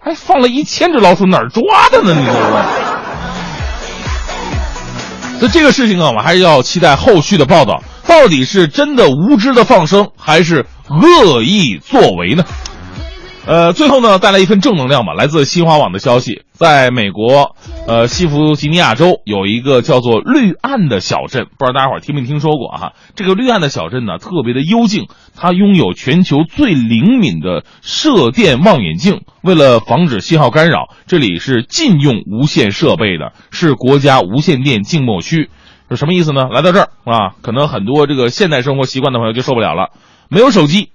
[0.00, 2.14] 还放了一千只老鼠，哪儿抓的呢？
[2.18, 2.93] 你说说。
[5.40, 12.44] 那这个事情啊，我们还是要期待后续的报道，到底是真的无知的放生，还是恶意作为呢？
[13.46, 15.12] 呃，最后呢，带来一份正能量吧。
[15.12, 17.54] 来自新华网的消息，在美国，
[17.86, 22.94] 呃，西弗吉尼亚州有一个叫做绿岸的小镇，不知道大家伙儿听没听说过哈？
[23.14, 29.20] 这个绿岸的小镇呢，特别的幽静，它拥有全球最灵敏的射电望远镜。
[29.42, 35.50] 为了防止信号干扰，这里是禁用无线设备的，是国家无线电静默区。
[35.90, 36.48] 是什么意思呢？
[36.50, 39.90] 来到这儿啊，可能很多这个现代生活习惯的朋友就受不了了，
[40.30, 40.88] 没有手机，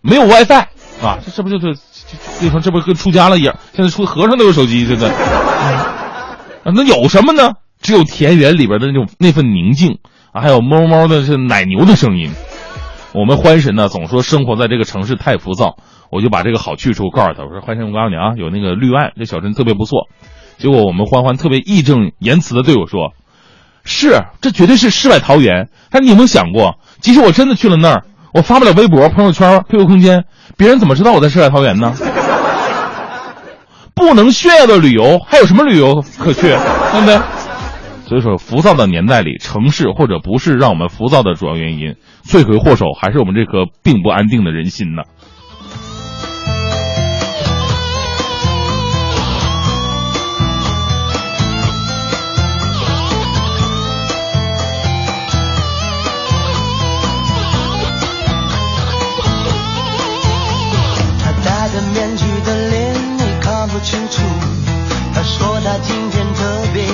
[0.00, 0.68] 没有 WiFi
[1.02, 1.74] 啊，这这不就是
[2.40, 3.56] 变成这不跟出家了一样？
[3.74, 5.08] 现在出和尚都有手机，现在。
[5.08, 7.52] 啊，那有什么呢？
[7.80, 9.98] 只有田园里边的那种那份宁静
[10.32, 12.30] 啊，还有猫猫的这奶牛的声音。
[13.14, 15.76] 我们欢神呢总说生活在这个城市太浮躁，
[16.10, 20.08] 我就把这个好去处告诉他，我说欢神，我告诉你啊，有那个绿岸，这小镇特别不错。
[20.58, 23.12] 结果我们欢欢特别义正言辞的对我说
[23.84, 25.68] ：“是，这绝对是世外桃源。
[25.90, 28.04] 但你有没有想过，即使我真的去了那儿，
[28.34, 30.24] 我发不了微博、朋友圈、QQ 空间，
[30.58, 31.94] 别人怎么知道我在世外桃源呢？
[33.94, 36.42] 不能炫耀的旅游，还有什么旅游可去？
[36.42, 37.16] 对不对？
[38.06, 45.02] 所以说，浮躁的年代里，城市或者不是让我们浮躁的主要原因，罪魁祸首还是我们这颗并不安定的人心呢。
[63.80, 64.22] 清楚。
[65.14, 66.84] 他说他今天特别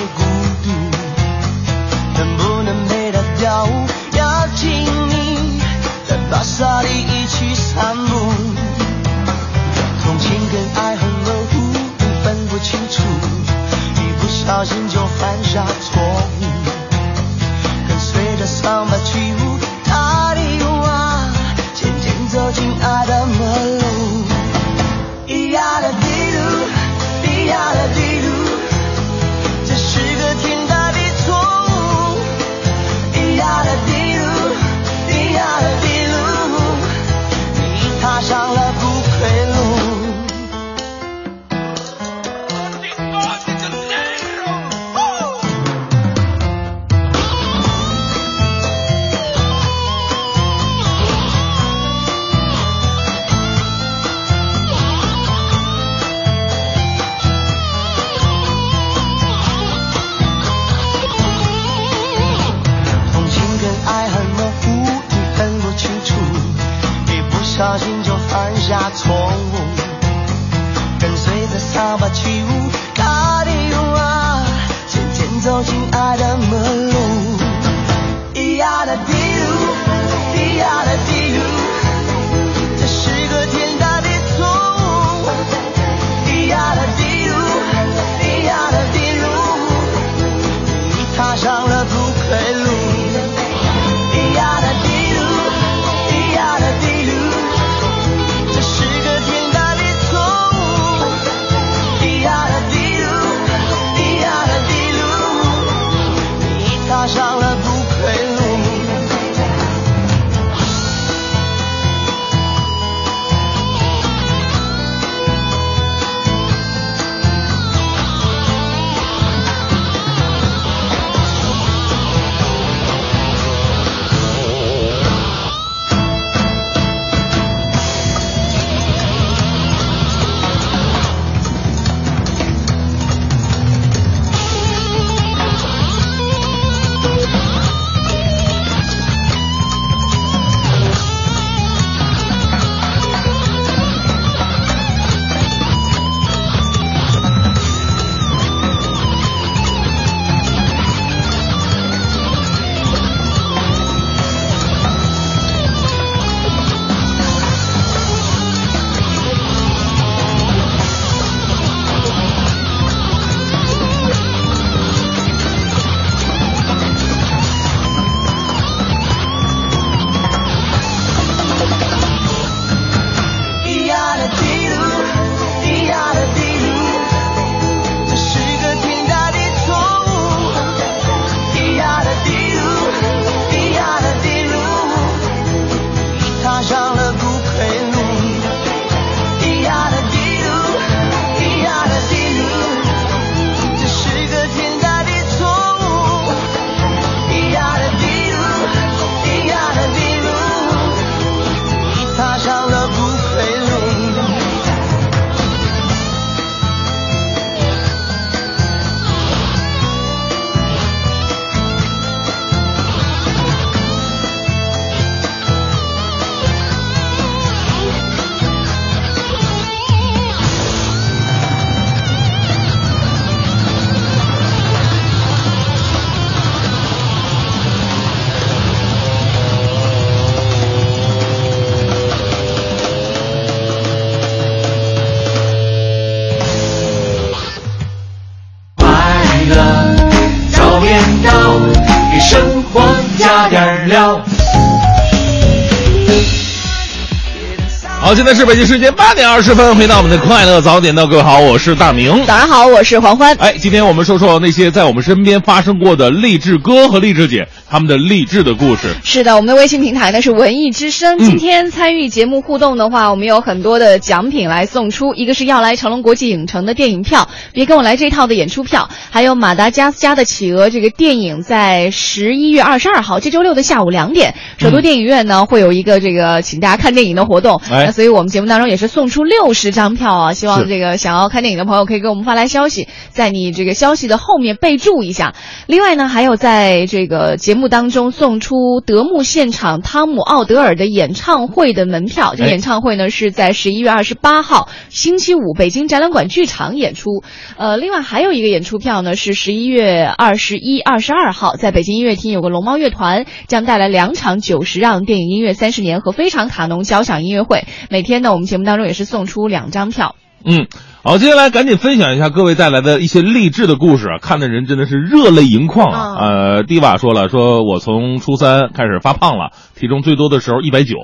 [248.25, 252.25] 现在是北京时间八点二十分，回到我们的快乐早点到，各位好，我是大明。
[252.25, 253.35] 早上好，我是黄欢。
[253.35, 258.87] 哎，今天我们说说那些在我们身边发生过的励志哥和励志姐他们的励志的故事。
[259.03, 261.19] 是的，我们的微信平台呢是文艺之声。
[261.19, 277.61] 今天参与节目互动的话，我们有很多的奖品来送出，一个是要来成龙国际影城的电影票，别跟我来这套的演出票，还有马达加斯加的企鹅这个电影，在十一月二十二号这周六的下午两点，首都电影院呢会有一个这个请大家看电影的活动。
[277.69, 285.35] 哎所以我们节目当中也是送出六十张票啊，希望这个想要看电影的朋友可以给我们发来消息，在你这个消息的后面备注一下。
[285.67, 288.55] 另外呢，还有在这个节目当中送出
[288.85, 292.35] 德牧现场汤姆奥德尔的演唱会的门票。
[292.37, 297.21] 这演唱会呢是在十一月二十八号星期五北京展览馆剧场演出。
[297.57, 307.65] 呃，另外还有一个演出票呢是十一月二十一、二十二号在北京音乐厅有个龙猫乐团将带来两场九十让电影音乐三十年和非常卡农交响音乐会。
[307.89, 310.15] 每天呢，我们节目当中也是送出两张票。
[310.47, 310.67] 嗯，
[311.03, 316.15] 好，接下来赶紧分享一下各位带来的一些励志的故事啊，看的人真的是热泪盈眶啊。
[316.19, 320.97] 呃，蒂瓦说了，说我从初三开始发胖了，体重最多的时候一百九，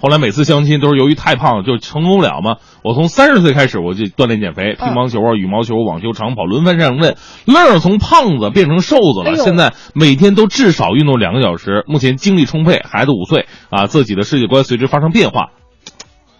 [0.00, 2.56] 后来每次相亲都是由于太胖就成功不了嘛。
[2.82, 9.30] 我从三十岁开始我就锻炼减肥，乒乓球啊、羽毛球、网球、长跑轮番上阵，愣是从胖子变成瘦子了。
[9.30, 15.50] 哎现在每天都至少运动两个小时，目前精力充沛，孩子五岁啊，自己的世界观随之发生变化，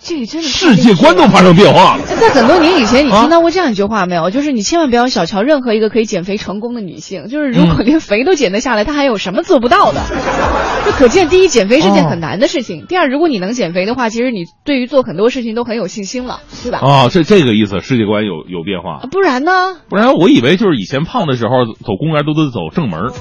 [0.02, 2.02] 这个真的世界观都发生变化了。
[2.20, 4.30] 在很多年以前，你啊听到过这样一句话没有？
[4.30, 10.00] 就是你千万不要小瞧任何一个可以减肥成功的女性，就是如嗯果连肥都减得下来，她还有什么做不到的？
[10.86, 16.78] 就可见，第一，减肥是件很难的事情；第二，如果你能减肥的话，其实你对于做很多事情都很有信心了，对吧？
[16.82, 19.08] 啊，这这个意思，世界观有有变化啊。
[19.10, 19.52] 不然呢？
[19.90, 23.12] 不然我以为就是以前胖的时候走公园都得走正门，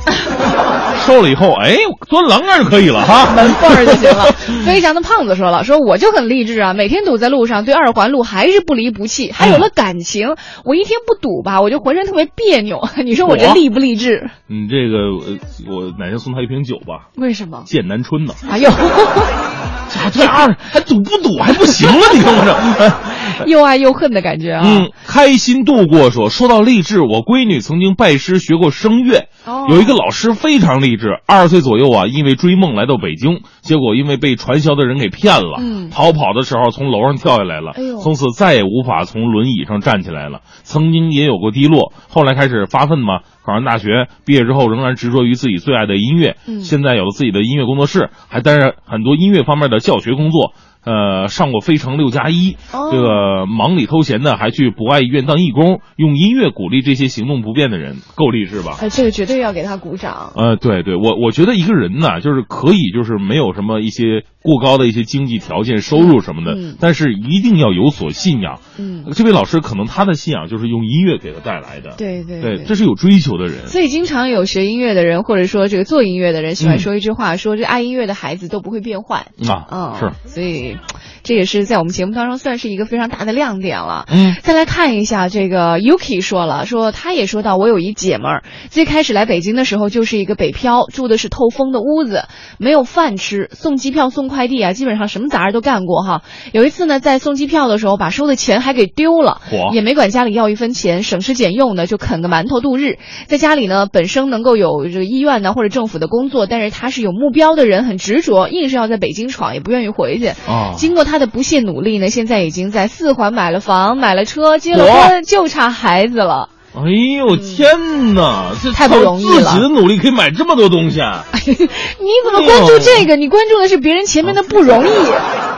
[1.06, 1.76] 瘦了以后，哎，
[2.10, 3.34] 钻栏杆就可以了哈。
[3.36, 4.32] 门缝儿就行了。
[4.66, 10.36] 飞翔的胖子说了，说我就很励志啊，每天堵在路上，对二环路还是不离不弃，还有了感情。
[10.66, 12.88] 我一天不堵吧，我就浑身特别别扭。
[13.04, 14.30] 你说我这励不励志？
[14.48, 17.10] 你这个，呃我哪天送他一瓶酒吧？
[17.16, 17.64] 为什么？
[17.66, 18.34] 剑南春呢？
[18.50, 18.70] 哎呦，
[20.12, 23.19] 这二还堵不堵还不行了，你看我这。
[23.48, 24.62] 又爱又恨的感觉啊！
[24.66, 31.20] 嗯，开心度过说，说到励志，我闺女曾经拜师学过声乐，哦有一个老师非常励志。
[31.26, 40.42] 二十岁左右啊，因为追梦来到北京，结果因为被传销的人给骗了，嗯逃跑的时候从楼上跳下来了，哎从此再也无法从轮椅上站起来了。
[40.64, 50.54] 曾经也有过低落，后来开始发奋嘛，考上大学，毕业之后仍然执着于自己最爱的音乐，嗯现在有了自己的音乐工作室，还担任很多音乐方面的教学工作。
[50.86, 58.78] 呃，上过《非诚六加一》哦这个忙里偷闲的，还去博爱医院当义工，用音乐鼓励这些行动不便的人，够励志吧？
[58.82, 60.32] 哎，这个绝对要给他鼓掌。
[60.36, 68.60] 呃，对对，我我觉得一个人呢，就是可以就是没有什么一些过高的一些经济条件、收入什么的，嗯但是一定要有所信仰。
[68.78, 73.68] 嗯，这位老师可能他的信仰就是用音乐给他带来的，对对对，这是有追求的人。
[73.68, 79.28] 所以经常有学音乐的人，或者说这个做音乐的人，喜欢嗯说一句话，说这爱音乐的孩子都不会变坏。
[79.46, 80.78] 啊，嗯，是，所以
[81.24, 84.06] 这也是在我们节目当中算是一个非常大的亮点了。
[84.08, 92.24] 嗯，再来看一下这个 Yuki 说了，说他也说到，我有一姐们儿，最开始来北京的时候就是一个北漂，住的是透风的屋子，
[92.58, 96.22] 没有饭吃，送机票、送快递啊，基本上什么杂事都干过哈。
[96.54, 99.42] 有一次呢，在送机票的时候，把收的钱还给丢了，
[99.74, 103.00] 也没管家里要一分钱，省吃俭用的就啃个馒头度日。
[103.28, 110.32] 在家里呢，本身能够有这个医院呢或者政府的工作，但是他是有目标的人，很执着，硬是要在北京闯，也不愿意回去。
[110.78, 116.50] 经过他的不懈努力呢，现在已经在四环买了房、买了车、结了婚，就差孩子了。
[116.76, 116.82] 哎
[117.18, 121.26] 呦天哪，这太不容易了自己的努力可以买这么多东西啊！
[121.34, 123.16] 你怎么关注这个？
[123.16, 124.90] 你关注的是别人前面的不容易，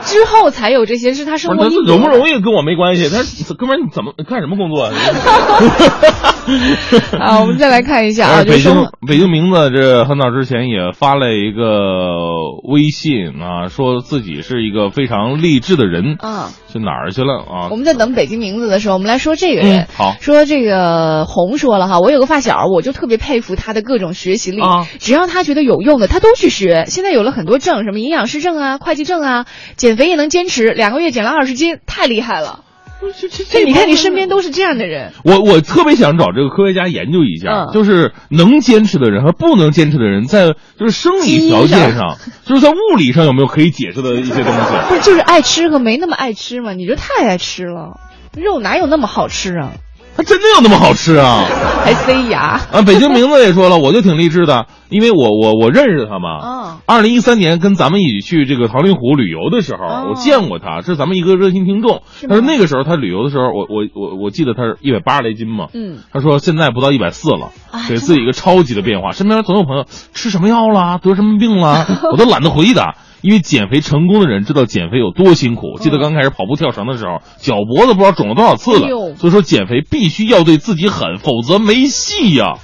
[0.04, 3.22] 之后才有这些，是他生活因由容不容易跟我没关系，他
[3.54, 4.92] 哥们儿你怎么干什么工作啊？
[7.20, 11.62] 啊，我们再来看一下啊，哎北京北京名字这很早之前也发了一个
[12.64, 17.76] 微信啊，说自己是一个非常励志的人，啊，去哪儿去了啊我？
[17.76, 19.86] 们在等北京名字的时候，我们来说这个人嗯。
[19.94, 26.84] 好说这个红说了哈，我有个发小，我就特别佩服他的各种学习力，啊只要他觉得有用的，他都去学。
[26.88, 29.46] 现在有了很多证，什么营养师证啊、会计证啊，
[29.76, 32.60] 减肥也能坚持，两个月减了二十斤，太厉害了。
[33.10, 35.12] 这这这你看，你身边都是这样的人。
[35.24, 44.60] 我我特别想找这个科学家研究一下，嗯就是能坚持的人和不能坚持的人，在就是生理条件上，就是在物理上有没有可以解释的一些东西？
[44.88, 46.72] 不是，就是爱吃和没那么爱吃嘛？
[46.72, 47.98] 你就太爱吃了，
[48.36, 49.72] 肉哪有那么好吃啊？
[50.14, 51.46] 它真的有那么好吃啊？
[51.84, 52.60] 还塞牙。
[52.70, 56.38] 啊，北京名字也说了，我就挺励志的，因为我我我认识他嘛。
[56.38, 62.02] 哦二零一三年跟咱们一起去这个桃林湖旅游的时候，哦我见过他，是咱们一个热心听众。
[62.28, 65.68] 他说那个时候他旅游的时候，我我我我记得他是一百八十来斤嘛。
[65.72, 69.12] 嗯，他说现在不到一百四了，啊给自己一个超级的变化。
[69.12, 72.96] 身边总有朋友吃什么药啦， 得什么病啦，我都懒得回答。
[73.22, 75.78] 因为减肥成功的人知道减肥有多辛苦。
[75.78, 78.88] 记得刚开始跑步跳绳的时候，脚脖子不知道肿了多少次了。
[79.14, 82.54] 所以说减肥必须要对自己狠，否则没戏呀、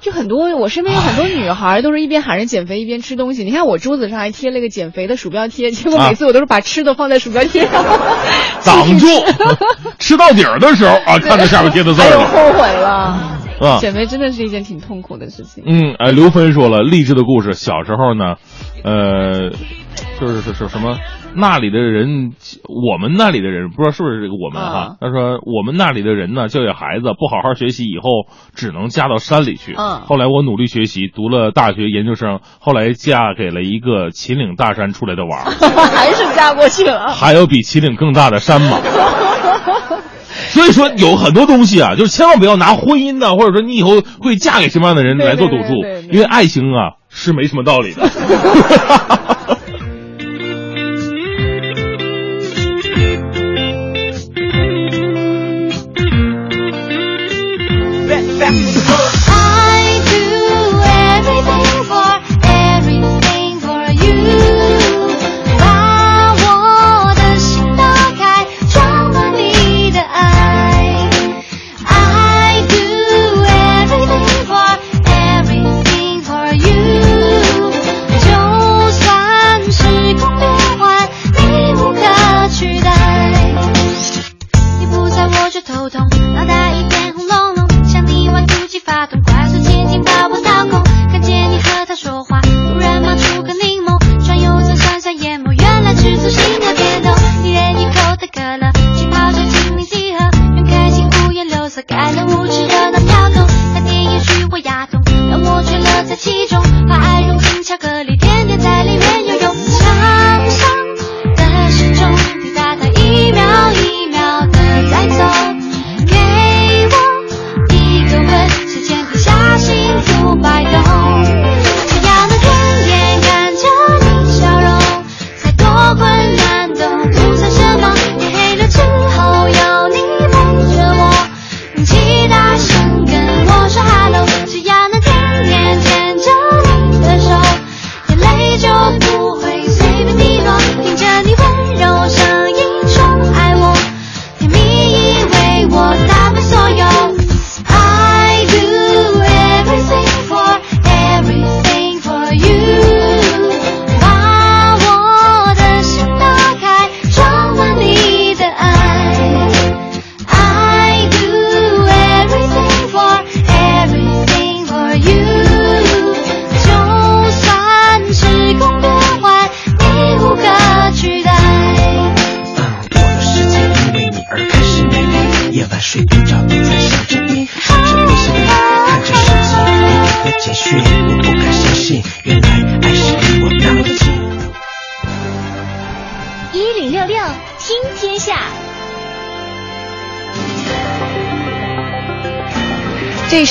[0.00, 3.44] 就很多，我身边有很多女孩都是一边喊着减肥一边吃东西。
[3.44, 7.84] 你看我桌子上还贴了个减肥的鼠标贴，结果啊每次我都是把吃的放在鼠标贴上，
[8.64, 9.06] 挡住，
[9.98, 12.26] 吃到底儿的时候啊，看到下面贴的字儿了。
[12.26, 12.88] 后悔了。
[12.88, 13.34] 啊
[13.80, 15.64] 减肥真的是一件挺痛苦的事情。
[15.66, 17.54] 嗯，哎，刘芬说了励志的故事。
[17.54, 18.36] 小时候呢，
[18.84, 19.50] 呃，
[20.20, 20.96] 就是是是什么？
[21.38, 22.32] 那里的人，
[22.68, 24.96] 我们那里的人，不知道是不是这个我们哈啊？
[25.00, 29.74] 他说我们那里的人呢，教育孩子不好好学习，以后只能嫁到山里去。
[29.78, 35.50] 嗯后来我努力学习，读了大学研究生，后来嫁给了一个秦岭大山出来的娃儿。
[35.94, 37.08] 还是嫁过去了。
[37.08, 38.78] 还有比秦岭更大的山吗？
[40.50, 48.08] 所以说有很多东西啊，就是千万不要拿婚姻呐、或者说你以后会嫁给什么样的人来做赌注因为爱情啊是没什么道理的。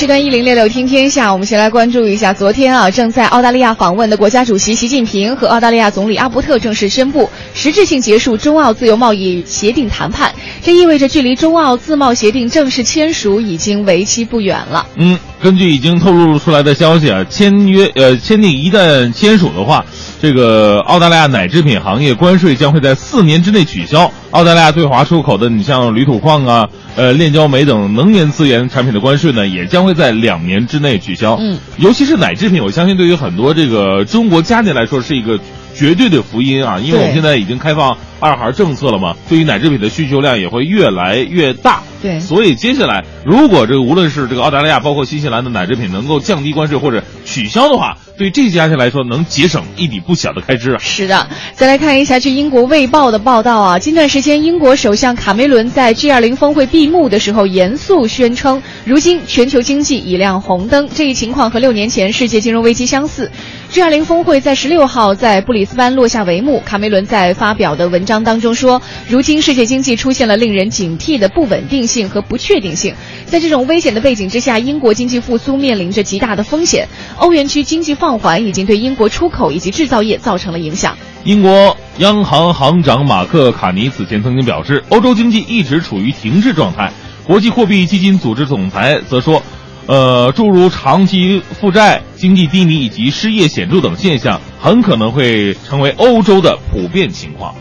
[0.08, 14.86] 段一零六六听天下，我们先来关注一下，昨天啊，正在澳大利亚访问的国家主席习近平和澳大利亚总理阿伯特正式宣布实质性结束中澳自由贸易协定谈判，这意味着距离中澳自贸协定正式签署已经为期不远了。
[14.96, 19.84] 嗯，根据已经透露出来的消息啊，签约呃签订一旦签署的话，
[20.22, 24.10] 这个澳大利亚奶制品行业关税将会在四年之内取消。
[24.30, 31.36] 澳大利亚对华出口的，你像铝土矿啊、呃炼焦煤等能源资源产品的关税呢，也将会在两年之内取消。
[31.40, 35.38] 嗯，尤其是奶制品，我相信对于很多这个中国家庭来说是一个
[35.78, 41.82] 绝对的福音啊，因为我们现在已经开放二孩政策了嘛，对于奶制品的需求量也会越来越大。
[42.00, 50.78] 对所以接下来，如果这个无论是这个澳大利亚，包括新西兰的奶制品能够降低关税或者取消的话，对这些家庭来说能节省一笔不小的开支啊。
[50.80, 60.88] 是的，再来看一下，据英国《卫报》的报道啊，近段时间，英国首相卡梅伦在 G20 峰会闭幕的时候严肃宣称，如今全球经济已亮红灯。
[60.92, 63.30] 这一情况和六年前世界金融危机相似。
[63.70, 66.60] G20 峰会在十六号在布里斯班落下帷幕。
[66.60, 72.94] 卡梅伦在发表的文章当中说，如今世界经济出现了令人警惕的不稳定性和不确定性。
[73.26, 76.88] 在这种危险的背景之下，英国经济复苏面临着极大的风险。
[77.18, 80.96] 欧元区经济放缓已经对英国出口以及制造业造成了影响。
[81.24, 86.90] 英国央行行长马克·卡尼此前曾经表示，欧洲经济一直处于停滞状态。
[87.26, 89.42] 国际货币基金组织总裁则说。
[89.88, 97.54] 呃，诸如长期负债、经济低迷以及失业显著等现象，很可能会成为欧洲的普遍情况。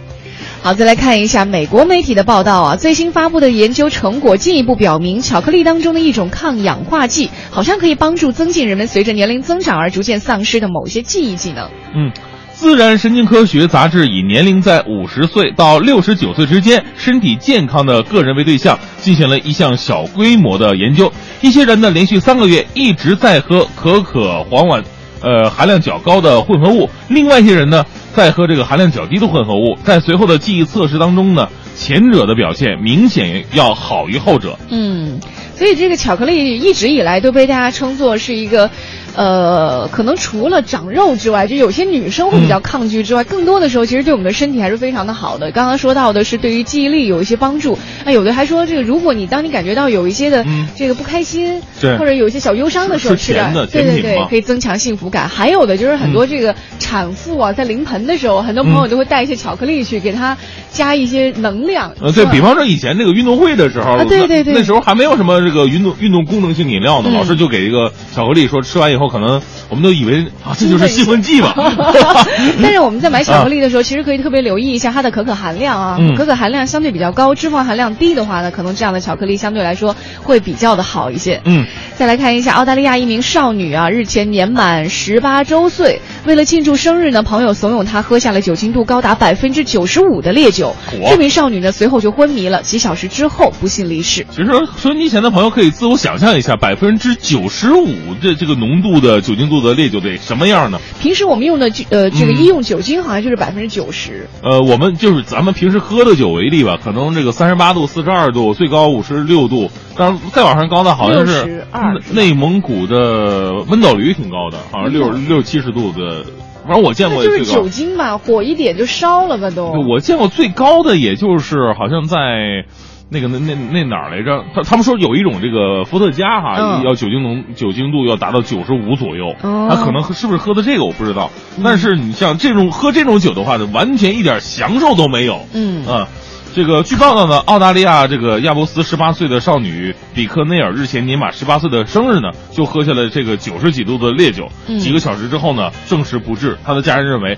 [0.61, 11.69] 好，再来看一下美国媒体的报道啊，最新发布的研究成果进一步表明，巧克力当中的一种抗氧化剂，好像可以帮助增进人们随着年龄增长而逐渐丧失的某些记忆技能。
[11.95, 12.11] 嗯。
[12.57, 21.13] 自然神经科学杂志以年龄在五十岁到六十九岁之间、身体健康的个人为对象，进行了一项小规模的研究。
[21.39, 24.83] 一些人呢，连续三个月一直在喝可可黄烷，
[25.21, 27.85] 呃，含量较高的混合物；另外一些人呢，
[28.15, 29.77] 在喝这个含量较低的混合物。
[29.83, 34.57] 在随后的记忆测试当中呢，前者的表现明显要好于后者。
[34.69, 35.19] 嗯，
[35.55, 38.71] 所以这个巧克力一直以来都被大家称作是一个。
[39.17, 45.49] 呃，可能除了长肉之外，就有些女生会比较抗拒之外，更多的时候其实对我们的身体还是非常的好的。
[45.49, 50.45] 刚刚说到的是对于记忆力有一些帮助，那有的还说这个，如果你当你感觉到有一些的
[50.75, 51.59] 这个不开心，
[51.97, 55.27] 或者有一些小忧伤的时候吃的，对对对，可以增强幸福感。
[55.27, 60.37] 还有的就是很多这个产妇啊，在临盆的时候，很多朋友都会带一些巧克力去给她
[60.69, 61.91] 加一些能量。
[61.99, 69.06] 呃，对比方说以前这个运动会的时候，啊对对对，那时候还没有什么这个运动运动功能性饮料呢，老师就给一个巧克力，说吃完以后。
[69.09, 71.53] 可能我们都以为啊，这就是兴奋剂嘛。
[72.61, 75.97] 但是我们在买巧克力的时候，其实可以特别留意一下它的可可含量啊。
[76.17, 81.41] 可可含量相对比较高，脂肪含量低的话呢，可能这样的巧克力相对来说会比较的好一些。
[81.45, 81.65] 嗯。
[81.95, 90.75] 再来看一下澳大利亚一名少女啊，日前年满十八周岁，为了庆祝生日呢，朋友怂恿她喝下了酒精度高达百分之九十五的烈酒。
[91.09, 94.25] 这名少女呢，随后就昏迷了，几小时之后不幸离世。
[94.29, 94.51] 其实
[94.81, 97.87] 收音机前的朋友可以自我想象一下，百分之九十五
[98.21, 98.96] 的这个浓度。
[98.99, 100.79] 的酒精度的烈酒得什么样呢？
[100.99, 104.27] 平时我们用的呃这个医用酒精好像就是百分之九十。
[104.41, 111.65] 呃，我们就是咱们平时喝的酒为例吧，可能这个三十八度、四十二度，最高五十六度，但是再往上高的好像是
[112.11, 116.25] 内蒙古的温岛驴挺高的，好像六六七十度的，
[116.65, 119.71] 反正我见过就是酒精吧，火一点就烧了吧都。
[119.89, 122.65] 我见过最高的也就是好像在。
[123.09, 124.43] 那个那那那哪儿来着？
[124.53, 129.33] 他他们说有一种这个伏特加哈，要酒精浓酒精度要达到九十五左右。
[129.41, 131.31] 他可能是不是喝的这个我不知道。
[131.63, 135.39] 但是你像这种喝这种酒的话，完全一点享受都没有。
[135.53, 136.07] 嗯啊，
[136.53, 144.49] 这个据报道呢，澳大利亚这个亚伯斯十八岁的少女比克内尔日前年满十八岁的生日呢，就喝下了这个九十几度的烈酒。
[144.79, 146.57] 几个小时之后呢，证实不治。
[146.65, 147.37] 他的家人认为。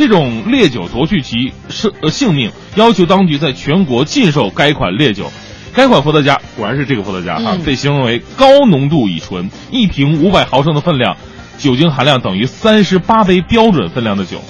[0.00, 5.30] 这种烈酒夺去其生呃性命，要求当局在全国禁售该款烈酒。
[5.74, 11.18] 该款伏特加果然是这个伏特加啊，被形容为高浓度乙醇，一瓶五百毫升的分量，
[11.58, 14.40] 酒精含量等于三十八杯标准分量的酒，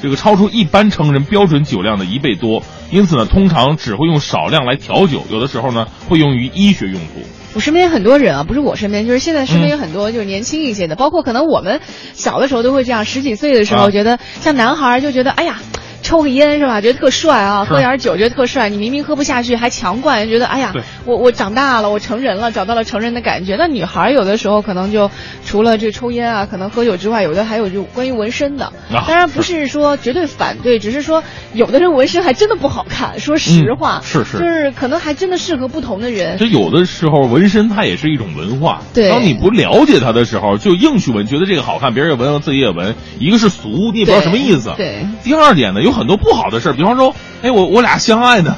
[0.00, 2.62] 这个超出一般成人标准酒量的一倍多。
[2.90, 7.20] 因此呢，通常只会用少量来调酒，有的时候呢会用于医学用途。
[7.54, 11.80] 我身边很多人啊，不是我身边，就是现在身边有很多就是年轻一些的，包括可能我们
[12.12, 15.60] 小的时候都会这样，十几岁的时候觉得像男孩就觉得哎呀。
[16.04, 16.82] 抽个烟是吧？
[16.82, 17.64] 觉得特帅啊！
[17.64, 18.68] 喝点酒觉得特帅。
[18.68, 20.74] 你明明喝不下去，还强灌，觉得哎呀，
[21.06, 23.56] 我我长大了，我成人了，找到了成人的感觉。
[23.56, 25.10] 那女孩有的时候可能就
[25.46, 28.70] 除了这抽烟啊，可能喝酒之外，有的还有就关于纹身的。
[28.90, 31.24] 当然不是说绝对反对， 只是说
[31.54, 33.18] 有的人纹身还真的不好看。
[33.18, 36.36] 说实话，是是，就是可能还真的适合不同的人。
[36.36, 38.82] 就有的时候纹身它也是一种文化。
[38.92, 44.74] 对，当你不了解它的时候，就硬去纹，觉得这个好看，别人也纹，自己也纹，一个是俗，你也不知道什么意思。
[44.76, 45.06] 对。
[45.22, 45.93] 第二点呢，有。
[45.94, 48.54] 很多不好的事儿，比方说，哎，我我俩相爱呢，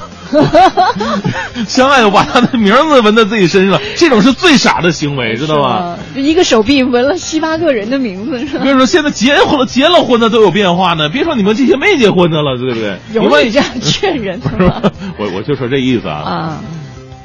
[1.68, 5.96] 相爱我把他的名字纹在自己身上，这种是最傻的行为，知道吗？
[6.14, 8.64] 一个手臂纹了七八个人的名字，是吧？
[8.64, 12.98] 别说现在结婚了，结了婚的都有变化呢，别说你们这些没结婚的了，对不对？
[13.12, 14.40] 有你这样劝人？
[15.18, 16.16] 我我就说这意思啊。
[16.18, 16.60] 啊。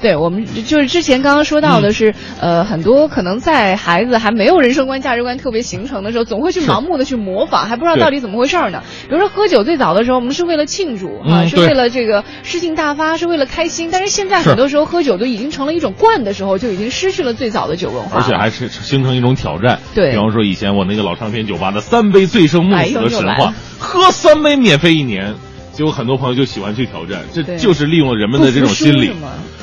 [0.01, 8.81] 对我们就是之前刚刚说到的是，呃，很多可能在孩子还没有人生观、价值观特别形成的时候，总会去盲目的去模仿，还不知道到底怎么回事呢。
[9.07, 13.89] 比如说喝酒，最早的时候我们是为了庆祝啊，是为了这个诗兴大发，是为了开心。
[13.91, 19.79] 但是现在很多时候喝酒都已经成了一种惯的时候，就已经失去了最早的酒文化，而且还是形成一种挑战。
[19.93, 25.35] 对，比方说以前我那个老唱片酒吧的三杯醉生梦死的神话，喝三杯免费一年。
[25.73, 29.11] 结果很多朋友就喜欢去挑战，这就是利用了人们的这种心理。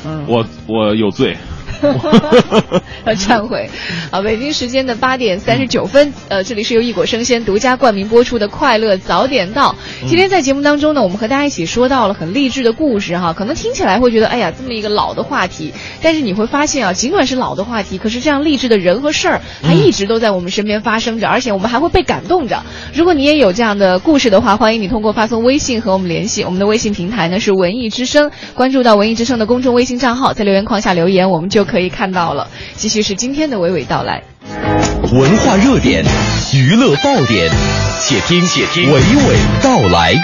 [0.07, 1.37] 嗯，我我有罪。
[3.05, 3.69] 要忏悔。
[4.11, 9.77] 啊，北京时间的八点三十九分，呃，这里是由一果生鲜独家冠名播出的《快乐早点到》。
[10.09, 15.73] 今天在节目当中呢，我们和大家一起说到了很励志的故事哈，可能听起来会觉得，哎呀，这么一个老的话题，
[16.03, 22.63] 但是你会发现啊，尽管是老的话题，可是这样励志的人和事儿，还一直都在我们身边发生着，而且我们还会被感动着。
[22.95, 32.49] 如果你也有这样的故事的话，欢迎你通过发送微信和我们联系，我们的微信平台呢是文艺之声，关注到文艺之声的公众微信账号，在留言框下留言，我们就可以看到了。
[32.73, 34.25] 继续是今天的娓娓道来。
[35.13, 36.05] 文化热点，
[36.53, 37.49] 娱乐爆点，
[38.01, 40.15] 且听且听娓娓道来。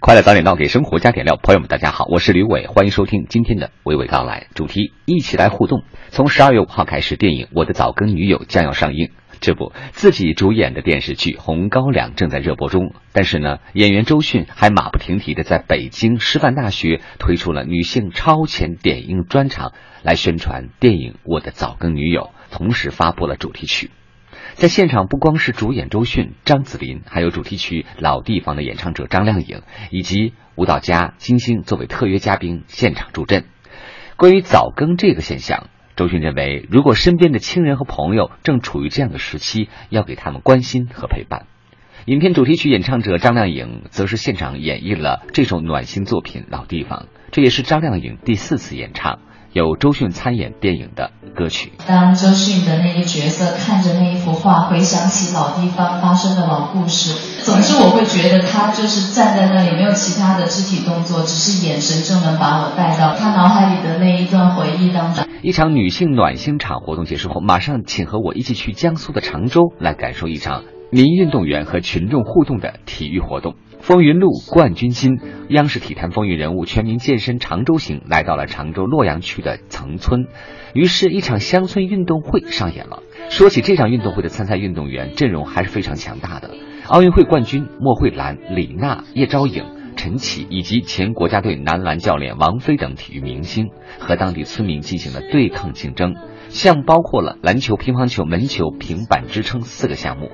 [0.00, 1.38] 快乐早点到，给生活加点料。
[1.40, 4.46] 朋友们，大家好，我是吕伟，欢迎收听今天的娓娓道来。
[4.54, 5.82] 主题一起来互动。
[6.10, 9.10] 从十二月五号开始，电影《我的早更女友》将要上映。
[9.42, 12.94] 这不，自己主演的电视剧《红高粱》正在热播中。
[13.12, 19.72] 但是呢，演员周迅还马不停蹄的在北京师范大学推出了女性超前点映专场，
[20.04, 23.90] 来宣传电影《我的早更女友》，同时发布了主题曲。
[24.54, 33.44] 在现场，不光是主演周迅、张子琳，还有主题曲《老地方》的演唱者张靓颖，以及舞蹈家金星作为特约嘉宾现场助阵。
[34.16, 35.66] 关于早更这个现象，
[35.96, 41.46] 周迅认为，如果身边的亲人和朋友正处于这样的时期，要给他们关心和陪伴。
[42.06, 49.20] 影片主题曲演唱者张靓颖则是现场演绎了这首暖心作品《老地方》，这也是张靓颖第四次演唱。
[49.52, 51.72] 有周迅参演电影的歌曲。
[51.86, 57.12] 当周迅的那个角色看着那一幅画，回想起老地方发生的老故事，
[57.44, 65.26] 总之我会觉得他就是站在那里，没有其他的肢体动作，只是眼神就能把我带到他脑海里的那一段回忆当中。
[65.42, 73.54] 一场女性暖心场活动结束后，马上请和我一起去江苏的常州，来感受一场民运动员和群众互动的体育活动。
[73.82, 75.18] 风云路冠军心，
[75.48, 80.28] 央视体坛风云人物全民健身常州行来到了常州洛阳区的曾村，
[80.72, 83.02] 于是，一场乡村运动会上演了。
[83.28, 86.52] 说起这场运动会的参赛运动员阵容还是非常强大的，
[86.86, 89.64] 奥运会冠军莫慧兰、李娜、叶昭颖、
[89.96, 96.14] 陈启以及前国家队男篮教练王菲等体育明星和当地村民进行了对抗竞争，
[96.50, 100.30] 项目包括了篮球、乒乓球、门球、平板支撑四个项目。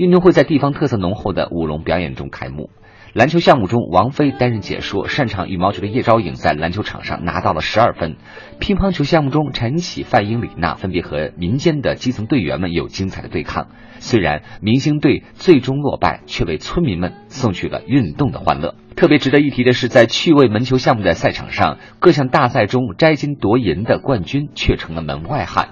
[0.00, 2.70] 运动会在地方特色浓厚的舞龙表演中开幕。
[3.12, 8.16] 篮球项目中，王菲担任解说，擅长羽毛球的叶昭颖在篮球场上拿到了十二分。
[8.58, 13.66] 乒乓球项目中，陈启、范英、李娜分别和民间的基层队员们有精彩的对抗。
[13.98, 18.76] 虽然明星队最终落败，却为村民们送去了运动的欢乐。
[18.96, 25.68] 特别值得一提的是，在趣味门球项目的赛场上，各项大赛中摘金夺银的冠军却成了门外汉。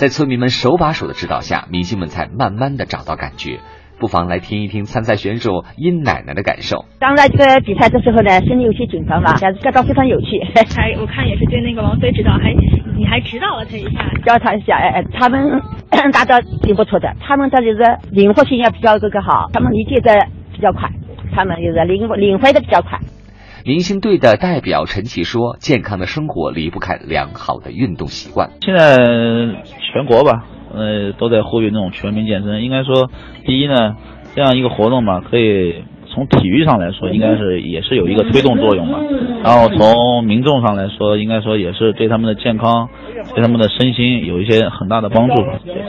[0.00, 3.60] 在村民们手把手的指导下，明星们才慢慢的找到感觉。
[3.98, 6.86] 不妨来听一听参赛选手殷奶奶的感受。
[6.98, 10.40] 当然，这个比赛的时候呢，心里有些紧张嘛，但是感到非常有趣。
[10.74, 12.50] 还 我看也是对那个王菲指导，还
[12.96, 14.74] 你还指导了他一下，教他一下。
[14.78, 15.60] 哎哎，他们
[16.14, 20.88] 大家挺不错的，他们的就是灵活性也比较这个好，他们理解的比较快，
[21.36, 22.98] 他们就是领领会的比较快。
[23.66, 28.50] 明星队的代表陈琦说：“健康的生活离不开良好的运动习惯。
[28.62, 28.96] 现在
[29.92, 32.62] 全国吧，呃，都在呼吁那种全民健身。
[32.62, 33.10] 应该说，
[33.44, 33.96] 第一呢，
[34.34, 38.98] 这样一个活动嘛，可以从体育上来说，应该是也是有一个推动作用嘛。
[39.44, 42.88] 然后从民众上来说，应该说也是对他们的健康、
[43.34, 45.34] 对他们的身心有一些很大的帮助。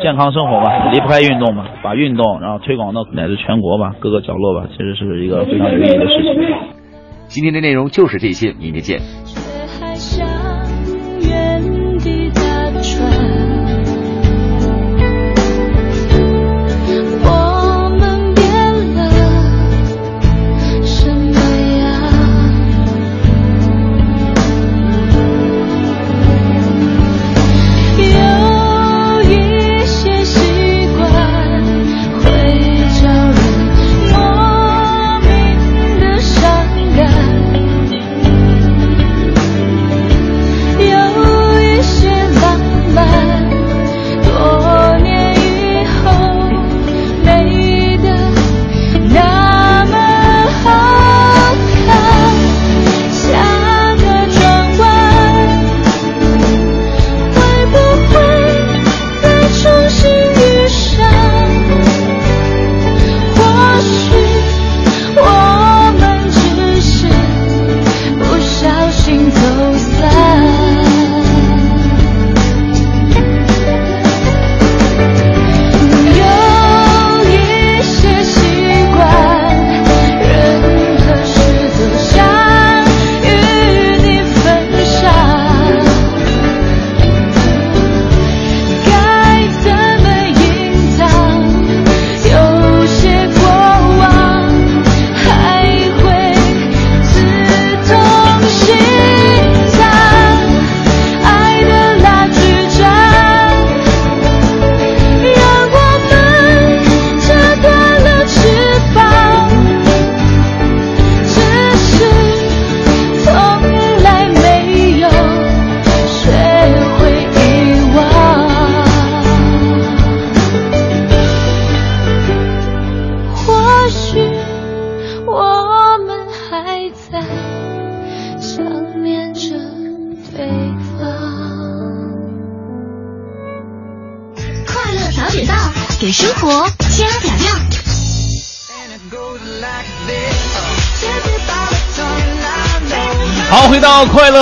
[0.03, 6.80] 健康生活嘛，离不开运动嘛，把运动然后推广到乃至全国吧，各个角落吧，其实是一个非常有意义的事情。”
[7.31, 8.99] 今天的内容就是这些，明天见。
[9.25, 9.39] 却
[9.79, 10.27] 还想
[11.21, 12.29] 原地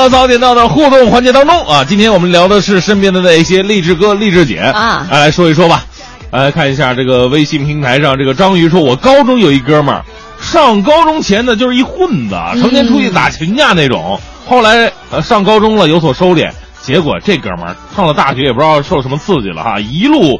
[0.10, 5.86] 早点到的互动环节当中啊，今天我们聊的是身边的那些励志哥、励志姐啊来说一说吧。
[6.31, 10.03] 来看一下这个微信平台上，这个章鱼说：“我高中有一哥们儿，
[10.40, 14.19] 上高中前呢就是一混子，成天出去打群架那种。
[14.48, 20.40] 后来呃上高中了有所收敛，结果这哥们儿上了大学也不知道受什么刺激了哈，一路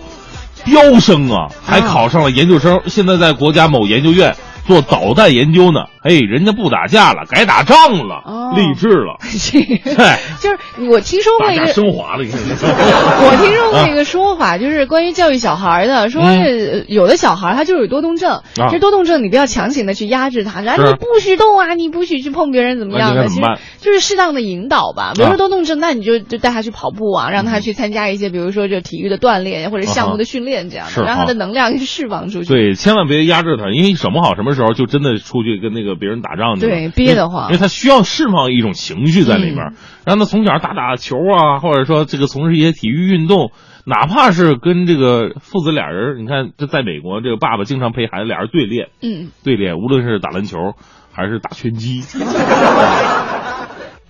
[0.64, 4.36] 飙升啊，还考上了研究生，现在在国家某研究院
[4.66, 5.86] 做导弹研究呢。
[6.02, 9.18] 哎，人家不打架了，改打仗了，哦励志了。
[9.98, 12.40] 嗨，就是我听说过一个，升华了，你看。
[12.40, 16.22] 我听说过一个说法，就是关于教育小孩的，说
[16.88, 23.42] 有的小孩他就是有多动症，其实多动症你不要强行的去压制他，说啊你不许动啊，你不许去碰别人怎么样的，其实
[23.82, 25.12] 就是适当的引导吧。
[25.16, 32.54] 比如啊说多动症，那你就就带他去跑步啊，让他去参加一些比如说就体育的锻炼或者项目的训练这样是的，让他的啊能量释放出去。
[32.54, 36.72] 对，千万别压制他，因为什么好什么时候就真的出去跟那个别人打仗去了。
[36.72, 37.48] 对憋得慌。
[37.48, 39.74] 因为他需要释放一种情绪在里面，
[40.06, 43.52] 让他从小打打球啊，或者说这个从事一些体育运动，
[43.86, 50.58] 哪怕是跟这个父子俩人，你看这在美国，这个爸爸经常陪孩子俩人对练，嗯，对练，无论是打篮球
[51.12, 52.02] 还是打拳击，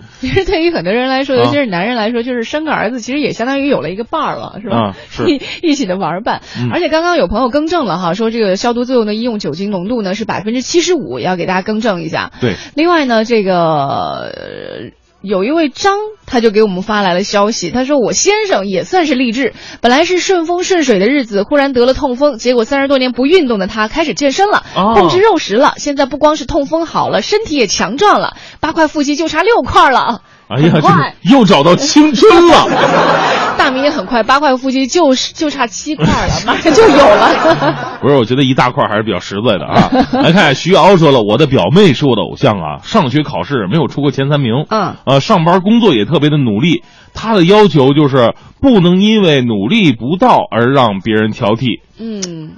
[0.19, 4.95] 其实对于很多人来说，啊尤其是男人来说，就是生个儿子，其实也相当于有了一个伴儿了，是吧？
[5.27, 6.41] 一一起的玩伴。
[6.57, 12.31] 嗯而且刚刚有朋友更正了哈，说这个消毒作用的医用酒精浓度呢是百分之七十五，要给大家更正一下。
[12.41, 14.91] 对，另外呢，这个。
[15.21, 30.21] 呃有一位张，他就给我们发来了消息，他说我先生也算是励志，本来是顺风顺水的日子，忽然得了痛风，结果三十多年不运动的他开始健身了，哦控制肉食了，现在不光是痛风好了，身体也强壮了，八块腹肌就差六块了。
[30.49, 32.67] 哎呀，这又找到青春了。
[33.57, 37.97] 大明也很快，八块腹肌就是就差七块了，马上就有了。
[38.01, 39.91] 不是，我觉得一大块还是比较实在的啊。
[40.23, 46.83] 来看徐瑶说了，我的表妹是我的偶像啊，上学考试没有出过前三名，嗯，呃，上班工作也特别的努力。
[47.13, 52.53] 她的要求就是不能因为努力不到而让别人挑剔，嗯，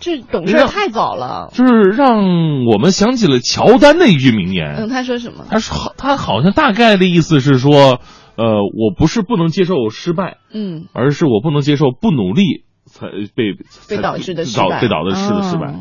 [0.00, 1.50] 这懂事太早了。
[1.52, 4.74] 就是让我们想起了乔丹的一句名言。
[4.76, 5.44] 嗯，他说什么？
[5.50, 8.00] 他说他好像大概的意思是说，
[8.36, 8.44] 呃，
[8.76, 13.54] 我不是不能接受失败，嗯，而是我不能接受不努力才被
[13.88, 15.72] 被导致的失败，被导致的失败。
[15.72, 15.74] 哦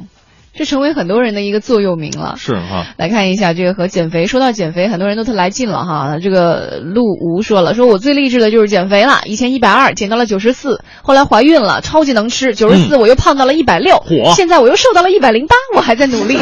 [0.57, 2.35] 这成为很多人的一个座右铭了。
[2.37, 6.17] 是哈，来看一下这个和减肥，说到减肥，很多人都特来劲了哈。
[6.21, 16.37] 这个陆吴说了，说我最励志的就是减肥了，以前一百二减到了九十四，后来怀孕了，超级能吃，九十四我又胖到了一百六，嚯现在我又瘦到了一百零八，我还在努力。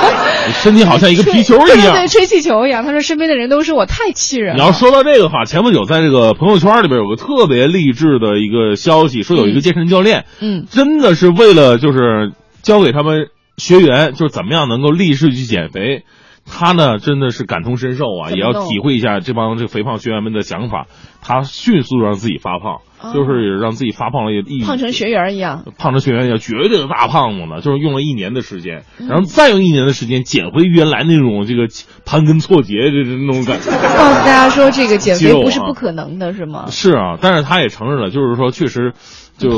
[0.62, 1.66] 身体好像一个皮球一样。
[1.68, 2.84] 对对 对，吹气球一样。
[2.84, 4.62] 他说身边的人都说我太气人了。
[4.62, 12.32] 你要说到这个话，前不久在这个朋友圈里边有个特别励志的一个消息，说有一个健身教练，嗯，真的是为了就是
[12.62, 16.04] 教给他们学员，就是怎么样能够立志去减肥。
[16.46, 20.86] 他呢真的是感同身受啊，也要体会一下这帮这个肥胖学员们的想法。
[21.26, 25.64] 他迅速让自己发胖，哦就是让自己发胖了一胖成学员一样。
[25.78, 31.66] 胖成学员一样，绝对的大胖子呢，就是用了一年的时间，嗯然后再用一年的时间减回原来那种这个
[32.04, 33.70] 盘根错节这这那种感觉。
[33.70, 36.66] 告诉大家说，这个减肥不是不可能的，是吗？
[36.68, 38.92] 是啊，但是他也承认了，就是说确实，
[39.38, 39.48] 就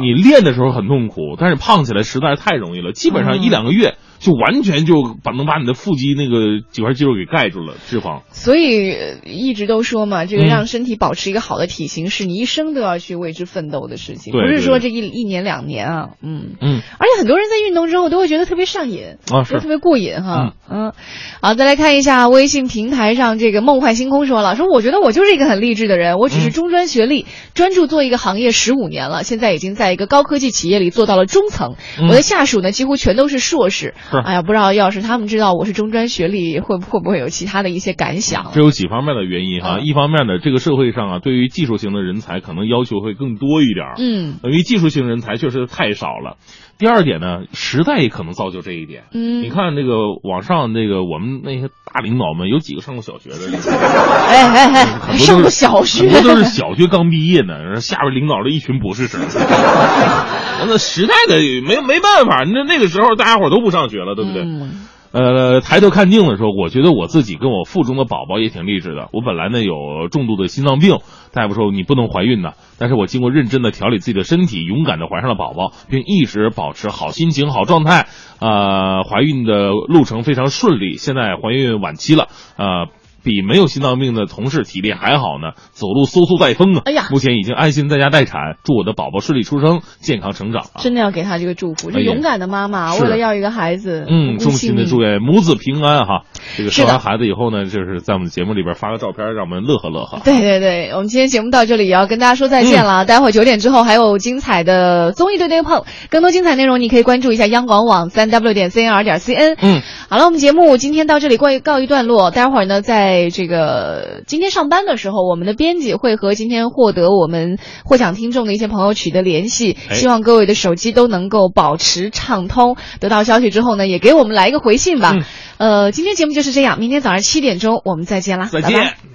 [0.00, 8.22] 你练的时候很痛苦，但是胖起来实在是太容易了，基本上嗯一两个月就完全就把能把你的腹肌那个几块肌肉给盖住了，脂肪。
[8.30, 16.54] 所以呃一直都说嘛，这个嗯让身体保持一个好的体型，是你一生都要去为之奋斗的事情，对不是说这一一年两年啊，嗯。
[16.60, 20.92] 嗯，而且很多人在运动之后都会觉得特别上瘾啊觉得特别过瘾哈，嗯，
[21.40, 26.52] 好，再来看一下微信平台上这个梦幻星空说了，说我觉得我就是一个很励志的人，我只是嗯。
[26.52, 32.08] 中专学历，专注做一个行业十五年了，现在已经在一个高科技企业里做到了中层，嗯。
[32.08, 38.52] 我的下属呢几乎全都是硕士，是哎呀，不知道要是他们知道我是中专学历，会会不会有其他的一些感想？
[38.52, 46.36] 这有几方面的原因哈、嗯一方面呢，这个社会上啊，对于技术型的人才可能要求会更多一点儿，嗯因为技术型人才确实太少了。
[46.82, 49.04] 第二点呢，时代也可能造就这一点。
[49.12, 53.36] 嗯你看那个网上那个我们那些大领导们，有几个上过小学的？
[53.70, 54.66] 哎哎
[55.06, 59.20] 哎，上过小学，很多都是小学刚毕业呢，然后下边领导的一群博士生。
[60.66, 64.42] 那时代的没没办法，那那个时候大家伙都不上学了，对不对？
[64.42, 69.08] 嗯呃，抬头看镜的时候，我觉得我自己跟我腹中的宝宝也挺励志的。
[69.12, 70.98] 我本来呢有重度的心脏病，
[71.32, 78.06] 大夫说你不能怀孕呢，但是我经过认真的调理自己的身体，勇敢的怀上了宝宝，并一直保持好心情、好状态。
[78.40, 82.88] 呃，怀孕的路程非常顺利，现在怀孕晚期了，呃。
[83.22, 86.82] 比没有心脏病的同事体力还好呢，走路嗖嗖带风啊！
[86.84, 90.80] 哎呀目前已经安心在家待产，祝我的宝宝顺利出生，健康成长啊！
[90.80, 96.22] 真的要给他这个祝福，这勇敢的妈妈，是为了要一个孩子，嗯，衷心的祝愿母子平安哈。
[96.56, 100.20] 这个生完孩子以后呢，就是在我们节目里边发个照片，让我们乐呵乐呵。
[100.24, 103.04] 对对对，我们今天节目到这里也要跟大家说再见了。
[103.04, 109.56] 待会儿九点之后还有精彩的综艺对对碰，更多精彩内容你可以关注一下央广网三 w 点 cnr 点 cn。
[109.60, 112.30] 嗯，好了，我们节目今天到这里告一告一段落。
[112.30, 122.76] 待会儿呢，在这个今天上班的时候，我们的编辑会和今天获得我们获奖听众的一些朋友取得联系，哎希望各位的手机都能够保持畅通。
[123.00, 125.16] 得到消息之后呢，也给我们来一个回信吧。
[125.58, 129.11] 呃，今天节目就是这样，明天早上七点钟我们再见啦，再拜拜见。